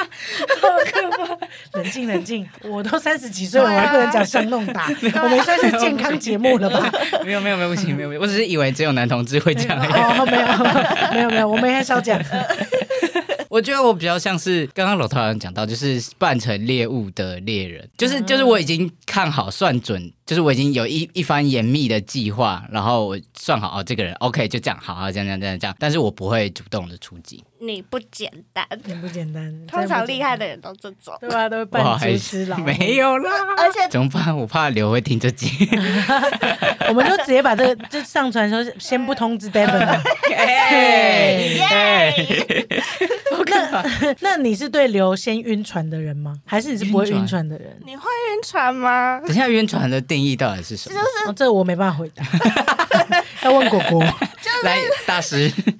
[0.61, 1.47] 好可怕！
[1.79, 4.87] 冷静冷静，我都三十几岁了，还不能讲相弄打，
[5.23, 6.91] 我们算是健康节目了吧？
[7.25, 9.91] 没有没有没有不行没有没有，我只是以为只有男同志会这样而已。
[9.91, 10.47] 哦，没有
[11.13, 12.19] 没有没有，我们很少讲。
[13.49, 28.65] 我觉得我比较像是刚刚老头好像讲到，就是扮成猎物的猎人，就是就是我已经看好算准，就是我已经有一一番严密的计划，然后我算好哦，这个人 OK 就这样，好好这样这样这样这样，但是我不会主动的出击，你不简单？
[28.83, 31.47] 你不简单， 通常厉害的的人都这种，对吧？
[31.47, 34.35] 都会不好扮意思猪吃老，没有啦，而且怎么办？
[34.37, 35.47] 我怕刘会听这集，
[36.89, 39.79] 我们就直接把这个就上传说，先不通知 Devon
[43.45, 46.35] 那那你是对刘先晕船的人吗？
[46.45, 47.75] 还是你是不会晕船的人？
[47.85, 49.21] 你会晕船吗？
[49.25, 50.99] 等一下晕船的定义到底是什么？
[51.27, 52.25] 哦，这我没办法回答，
[53.43, 54.03] 要问果果。
[54.63, 55.73] 来，大师，你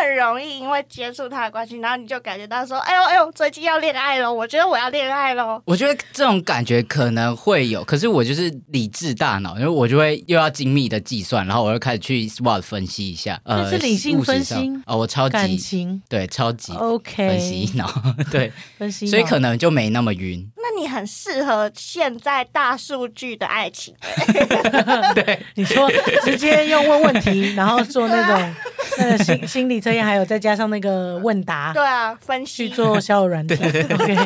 [0.00, 5.60] 很容易因为接触他的关系，然后你就感觉到说，哎呦哎呦，最近要恋爱了，我觉得我要恋爱喽。
[5.64, 13.40] 我觉得这种感觉可能会有，可是我就是理智大脑，因为我就会又要精密的计算，然后我又开始去 SWOT 分析一下。
[13.44, 14.54] 呃，那是理性分析
[14.86, 17.90] 哦，我超感级情对，超级 OK 分析脑，
[18.30, 20.48] 对，分析，所以可能就没那么晕。
[20.56, 23.94] 那你很适合现在大数据的爱情，
[25.14, 25.90] 对 你说
[26.24, 28.54] 直接用问问题，然后做那种
[28.98, 32.68] 那个心心理测验，还有再加上那个问答 对啊，分析。
[32.68, 34.16] 去做交友软件，OK，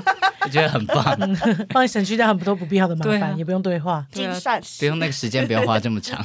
[0.43, 1.05] 我觉得很棒，
[1.73, 4.05] 帮你省去掉很多不必要的麻烦，也不用对话。
[4.13, 4.63] 精算。
[4.63, 6.23] 师，不用那个时间，不用花这么长，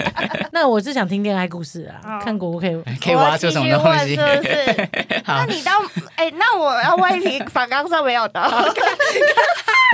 [0.52, 2.22] 那我是想听恋爱故事啊，哦。
[2.22, 2.74] 看果果可以。
[3.00, 4.14] 可以挖出什么东西。
[4.14, 4.88] 是不是？
[5.26, 5.72] 那你到
[6.16, 8.40] 哎、那我要问一题反纲上没有的，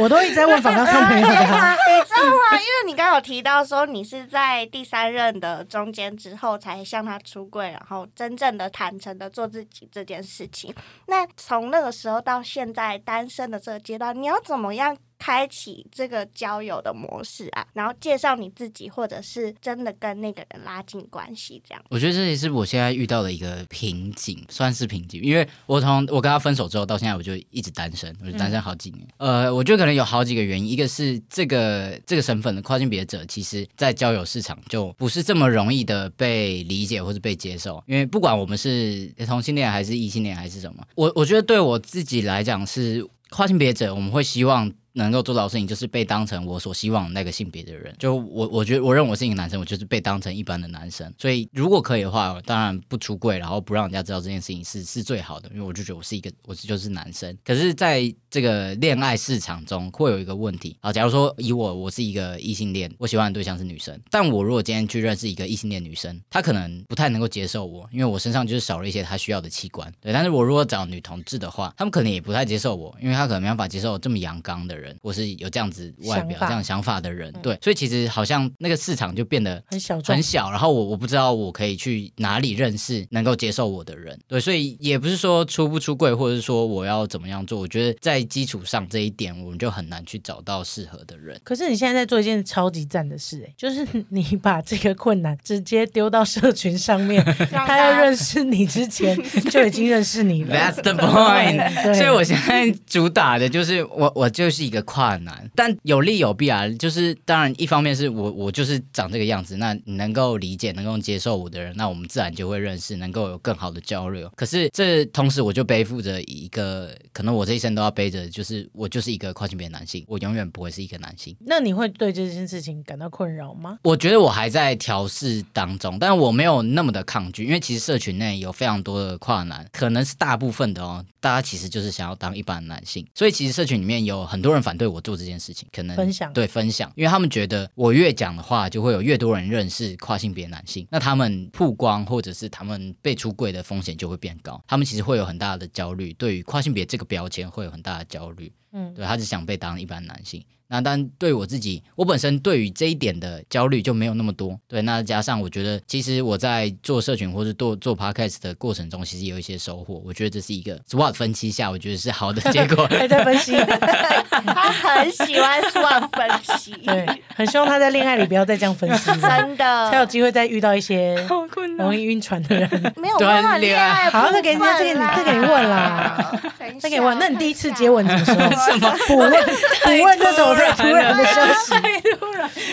[0.02, 2.52] 我都一直在问反纲上没有的啊，你知道吗？
[2.52, 10.74] 因为你刚刚有提到说你是在第三任的中间之后才向他出柜，然后真正的坦诚的做自己这件事情。
[11.06, 14.96] 那从那个时候到现在单身的这个阶段，你要怎么样？
[15.20, 21.84] 开启这个交友的模式啊，然后介绍你自己，或者是真的跟那个人拉近关系，这样。
[21.90, 29.06] 我觉得这也是我现在遇到的一个瓶颈，算是瓶颈，因为我从我跟他分手之后到现在，我就一直单身，我就单身好几年。
[29.18, 44.72] 呃，我觉得可能有好几个原因，一个是这个这个身份的跨性别者，其实在交友市场就不是这么容易的被理解或者被接受，因为不管我们是同性恋还是异性恋还是什么，我我觉得对我自己来讲是跨性别者，我们会希望。
[45.02, 47.94] 能够做到的事情就是被当成我所希望那个性别的人。
[47.98, 51.12] 就我，我觉得我认为我是一个男生，我就是被当成一般的男生。
[51.18, 57.36] 所以如果可以的话，当然不出柜，然后不让人家知道这件事情是是最好的，因为我就觉得我是一个我就是男生。
[57.44, 69.92] 可是在这个恋爱市场中会有一个问题啊，假如说以我我是一个异性恋，我喜欢的对象是女生，但我如果今天去认识一个异性恋女生，她可能不太能够接受我，因为我身上就是少了一些她需要的器官。
[70.00, 77.30] 对，但是我如果找女同志的话，他们可能也不太接受我，因为她可能没办法接受这么阳刚的人，或是有这样子外表这样想法的人。
[77.42, 80.20] 对，所以其实好像那个市场就变得很小很。
[80.22, 91.40] 小，然后我我不知道我可以去哪里认识能够接受我的人，对，所以也不是说出不出柜，或者是说我要怎么样做，我觉得在基础上这一点，我们就很难去找到适合的人。
[91.42, 99.20] 可是你现在在做一件超级赞的事、哎，就是 你把这个困难直接丢到社群上面，他要认识你之前
[99.50, 100.54] 就已经认识你了。
[100.54, 101.94] That's the point。
[101.94, 106.68] 所以我现在主打的就是我，我就是一个跨男，但有利有弊啊。
[106.78, 114.30] 就是当然，一方面是我我就是长这个样子，那你能够理解、能够接受我的人，那我们自然就会认识，能够有更好的交流。
[114.36, 121.36] 可是这同时我就背负着一个，可能我这一生都要背着，就是我就是一个跨性别男性，我永远不会是一个男性。
[121.40, 123.78] 那你会对这件事情感到困扰吗？
[123.82, 148.52] 我觉得我还在调试当中，但我没有那么的抗拒，因为其实社群内有非常多的跨男，可能是大部分的哦，大家其实就是想要当一般男性，所以其实社群里面有很多人反对我做这件事情，可能分享对分享，因为他们觉得我越讲的话，就会有越多人认识跨性别男性，那他们曝光或者是他们被出柜的风险就会变高，他们其实会有很大的焦虑，对于跨性别这个标签会有很大的焦虑。
[148.72, 150.42] 嗯，对，他只想被当一般男性。
[150.70, 154.56] 那但对我自己，我本身对于这一点的焦虑就没有那么多。
[154.68, 160.00] 对，那加上我觉得，其实我在做社群或是做做 podcast 的过程中，其实有一些收获。
[160.04, 162.86] 我觉得这是一个 SWOT 分析下，我觉得是好的结果。
[162.96, 172.92] 还在分析，他很喜欢 SWOT 分析， 对，很希望他在恋爱里不要再这样分析，真的才有机会再遇到一些好困容易晕船的人。
[172.96, 174.08] 没有办法恋爱。
[174.10, 176.32] 好再给你这给你这给你问啦。
[176.78, 178.38] 再给你问，那你第一次接吻怎么时候？
[178.38, 178.96] 什么？
[179.08, 181.74] 不问不问这种太突然的消息，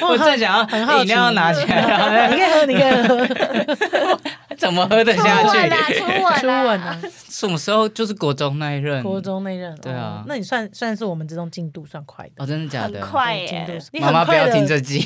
[0.06, 4.20] 我正想要饮料拿起来， 你可以喝，你可以喝，
[4.58, 5.50] 怎么喝得下去？
[5.50, 7.00] 初吻啊，初吻啊，
[7.30, 7.88] 什么时候？
[7.90, 9.02] 就是国中那一任。
[9.04, 13.00] 国中那一任，对啊哦那你算算是我们之中进度算快的哦，，真的假的？
[13.02, 13.80] 很快耶。
[14.02, 15.00] 妈妈不要听这集。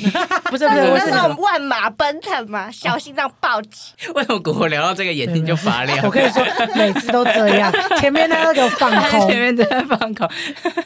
[0.50, 3.92] 不 是不是，我是那种万马奔腾嘛，小心脏暴击。
[4.14, 5.98] 为什么我聊到这个眼睛就发亮？
[6.04, 6.42] 我跟你说，
[6.74, 10.28] 每次都这样， 前面那个给我放空前，面在放空。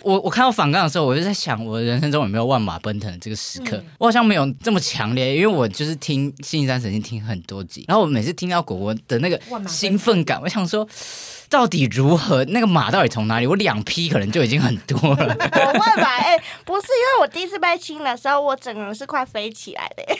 [0.02, 3.82] 我我看到反杠的时候，我就在想，我的人生中有没有万马奔腾的这个时刻？
[3.98, 10.88] 我好像没有这么强烈，因为我就是听《星期三神经》听很多集，然后我每次听到果果的那个兴奋感，我想说。
[11.50, 12.44] 到底如何？
[12.46, 13.46] 那个马到底从哪里？
[13.46, 15.36] 我两匹可能就已经很多了。
[15.38, 16.16] 我会吧？
[16.16, 20.16] 哎、不是，因为我第一次被亲的时候，我整个人是快飞起来的。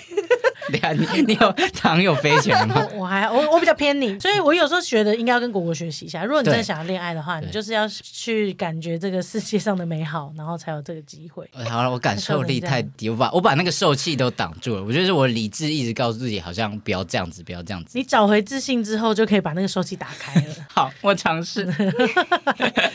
[0.71, 2.87] 对啊，你你有糖有飞起来吗？
[2.95, 6.25] 我还我我比较偏你，所以我有时候觉得应该要跟果果学习一下。
[6.25, 11.49] 如果你真的想要恋爱的话，你就是要去感觉这个世界上的美好，然后才有这个机会。
[11.69, 14.83] 好了，我感受力太低，我把我把那个受气都挡住了。
[14.83, 17.97] 我觉得是我理智一直告诉自己，好像不要这样子，不要这样子。
[17.97, 21.65] 你找回自信之后，就可以把那个受气打开了，好，我尝试。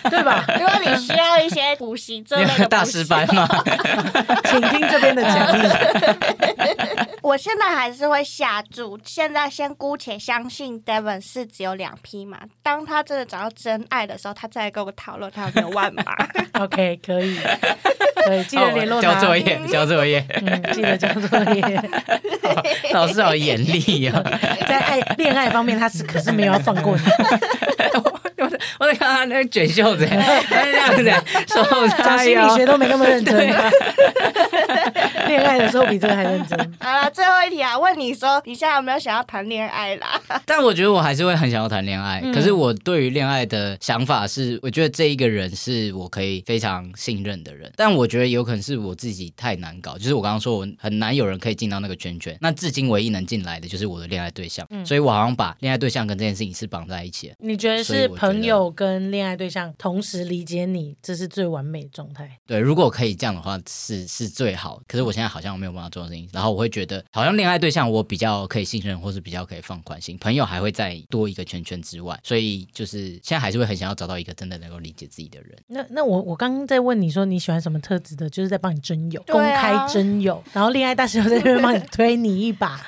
[0.10, 0.46] 对吧？
[0.60, 3.48] 如果你需要一些补习这类的大师班吗？
[4.46, 5.62] 请听这边的讲义。
[7.22, 9.00] 我现在还是会下注。
[9.06, 16.04] 现在先姑且相信 Devon 是只有两匹马，当他真的找到真爱的时候，他再来跟我讨论他有没有万马。
[16.62, 17.38] OK，可以，
[18.26, 19.14] 可以记得联络他。
[19.14, 20.26] 交作业，交作业。
[20.30, 21.90] 嗯，记得交作业。
[22.92, 24.22] 老师好严厉啊！
[24.68, 27.04] 在爱恋爱方面，他是可是没有要放过你。
[28.80, 31.64] 我我在看他那个卷袖子，他是这样子，手
[32.04, 33.36] 讲 心理学都没那么认真，
[35.28, 36.58] 恋爱的时候比这个还认真。
[36.80, 40.20] 好了，最后一题啊，问你说，你现在有没有想要谈恋爱啦？
[40.46, 42.34] 但我觉得我还是会很想要谈恋爱，嗯。
[42.34, 54.86] 可是我对于恋爱的想法是，我觉得这一个人是我可以非常信任的人，但我觉得有可能是我自己太难搞，就是我刚刚说我很难有人可以进到那个圈圈，那至今唯一能进来的就是我的恋爱对象，嗯。
[54.86, 57.36] 所以我好像把恋爱对象跟这件事情是绑在一起的。
[57.40, 62.38] 你觉得是朋友跟恋爱对象同时理解你，这是最完美的状态？
[62.46, 64.82] 对，如果可以这样的话，是是最好。
[64.88, 75.52] 可是我现在好像没有办法做到这件事情，然后我会觉得，好像恋爱对象我比较可以信任，或是比较可以放宽心，朋友还会再多一个圈圈之外，所以就是现在还是会很想要找到一个真的能够理解自己的人。
[75.68, 82.80] 那那我我刚刚在问你说你喜欢什么特质的，就是在帮你征友，啊公开征友，然后恋爱大师又在这边帮你推你一把。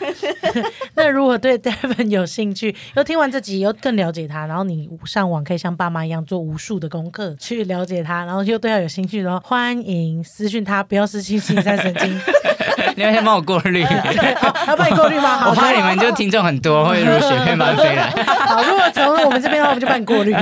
[0.96, 12.22] 那如果对 Devon 有兴趣，又听完这集又更了解他，然后你上网可以像爸妈一样做无数的功课去了解他，然后又对他有兴趣然后，欢迎私讯他，不要私信星期三神经，
[12.96, 15.38] 你要先帮我过滤，好要帮你过滤吗？
[15.38, 18.10] 好， 我怕你们就听众很多，会如雪片般飞来。
[18.26, 20.34] 好，如果从我们这边的话，我们就帮你过滤。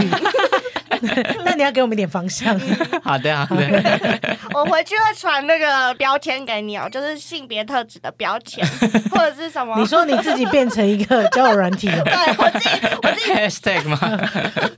[1.46, 2.60] 那你要给我们一点方向。
[3.04, 3.68] 好的，好的。
[4.54, 8.66] 我回去会传那个标签给你哦，就是性别特质的标签，
[9.10, 9.78] 或者是什么？
[9.80, 12.70] 你说你自己变成一个交友软体哦，对我自己，
[13.04, 13.98] 我自己 Hashtag 吗？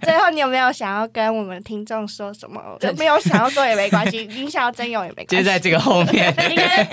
[0.02, 2.62] 最后，你有没有想要跟我们听众说什么？
[2.98, 5.36] 没有想要说也没关系，你想要征友也没关系。
[5.38, 6.34] 接在这个后面。
[6.50, 6.88] 应该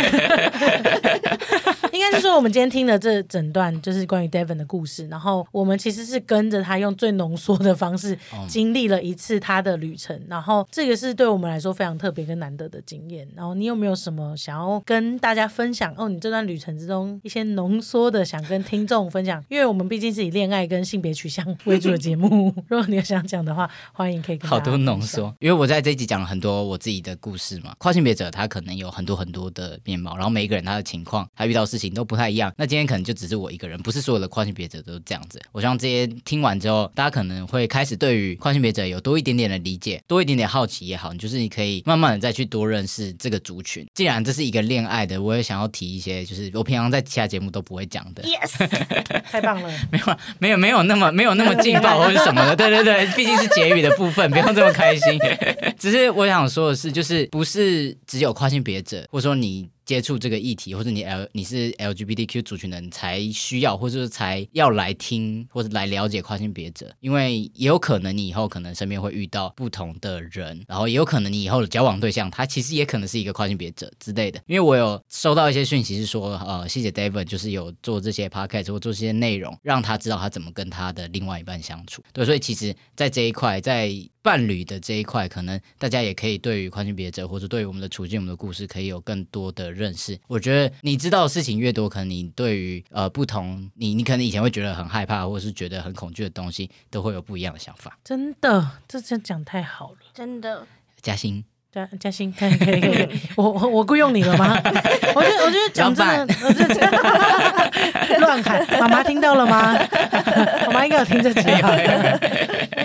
[1.93, 13.29] 应该是说，我们今天听的这整段就是关于 Devon 的故事，然后我们其实是跟着他用最浓缩的方式哦经历了一次他的旅程，然后这个是对我们来说非常特别跟难得的经验。
[13.37, 15.95] 然后你有没有什么想要跟大家分享？
[15.99, 24.99] 哦，你这段旅程之中一些浓缩的想跟听众分享，因为我们毕竟是以恋爱跟性别取向为主的节目， 如果你有想讲的话，欢迎可以跟好多浓。
[25.01, 27.75] 缩，因为我在这一集讲了很多我自己的故事嘛。
[27.79, 32.53] 跨性别者他可能有很多很多的面貌，然后每一个人他的情况，他遇到事情都不太一样。
[32.57, 35.41] 那今天可能就只是我一个人，不是所有的跨性别者都这样子。
[35.51, 43.86] 我希望这些听完之后，大家可能会开始对于跨性别者有多一点点的理解，多一点点好奇也好，就是你可以慢慢的再去多认识这个族群。
[43.94, 48.22] 既然这是一个恋爱的，我也想要提一些，就是我平常在其他节目都不会讲的。
[48.22, 48.66] Yes，
[49.30, 49.70] 太棒了！
[49.90, 52.56] 没有，没有，没有那么没有那么劲爆或者什么的。
[52.56, 55.18] 对对对，毕竟是结语的部分，不用这么开心。
[55.78, 59.68] 只是我想说的是，就是不是只有跨性别者，或者说你。
[59.91, 74.41] 接触这个议题，或者你 L 你是 LGBTQ 族群的人才需要，或者是才要来听或者来了解跨性别者，因为也有可能你以后可能身边会遇到不同的人，然后也有可能你以后的交往对象他其实也可能是一个跨性别者之类的。
[74.47, 82.01] 因为我有收到一些讯息是说，呃，谢谢 David 就是有做这些 podcast 或做这些内容，让他知道他怎么跟他的另外一半相处。
[82.12, 83.91] 对，所以其实，在这一块，在
[84.22, 90.18] 伴侣的这一块，可能大家也可以对于跨性别者或者对于我们的处境、我们的故事，可以有更多的认识。
[90.28, 97.99] 我觉得你知道的事情越多，可能你对于呃不同你你可能以前会觉得很害怕，或者是觉得很恐惧的东西，都会有不一样的想法。
[98.05, 99.99] 真的，这真讲太好了。
[100.12, 100.66] 真的，
[101.01, 104.57] 嘉欣，嘉嘉欣，可以可以可以，我我我雇佣你了吗？
[105.14, 109.79] 我觉得我觉得讲真的，我觉得 乱喊，妈妈听到了吗？
[110.66, 111.71] 妈妈应该有听这集吧？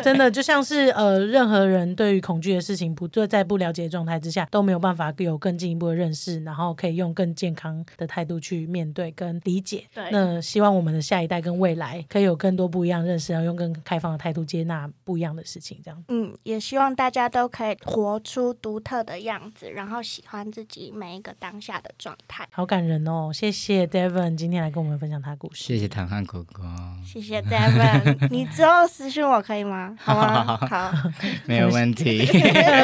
[0.03, 9.83] 真的就像是呃，任何人对于恐惧的事情不在不了解的状态之下，都没有办法有更进一步的认识，然后可以用更健康的态度去面对跟理解。
[9.95, 16.03] 对那希望我们的下一代跟未来可以有更多不一样的认识，然后用更开放的态度接纳不一样的事情，这样。
[16.09, 22.47] 嗯，也希望大家都可以活出独特的样子，然后喜欢自己每一个当下的状态。
[22.51, 23.31] 好感人哦！
[23.33, 25.63] 谢谢 Devon 今天来跟我们分享他的故事。
[25.63, 26.63] 谢谢唐汉哥哥，
[27.05, 29.95] 谢谢 Devon，你之后私讯我可以吗？
[29.99, 30.57] 好吗？
[30.69, 30.91] 好，
[31.45, 32.27] 没有问题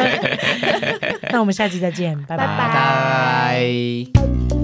[1.31, 4.61] 那我们下期再见，拜拜拜拜。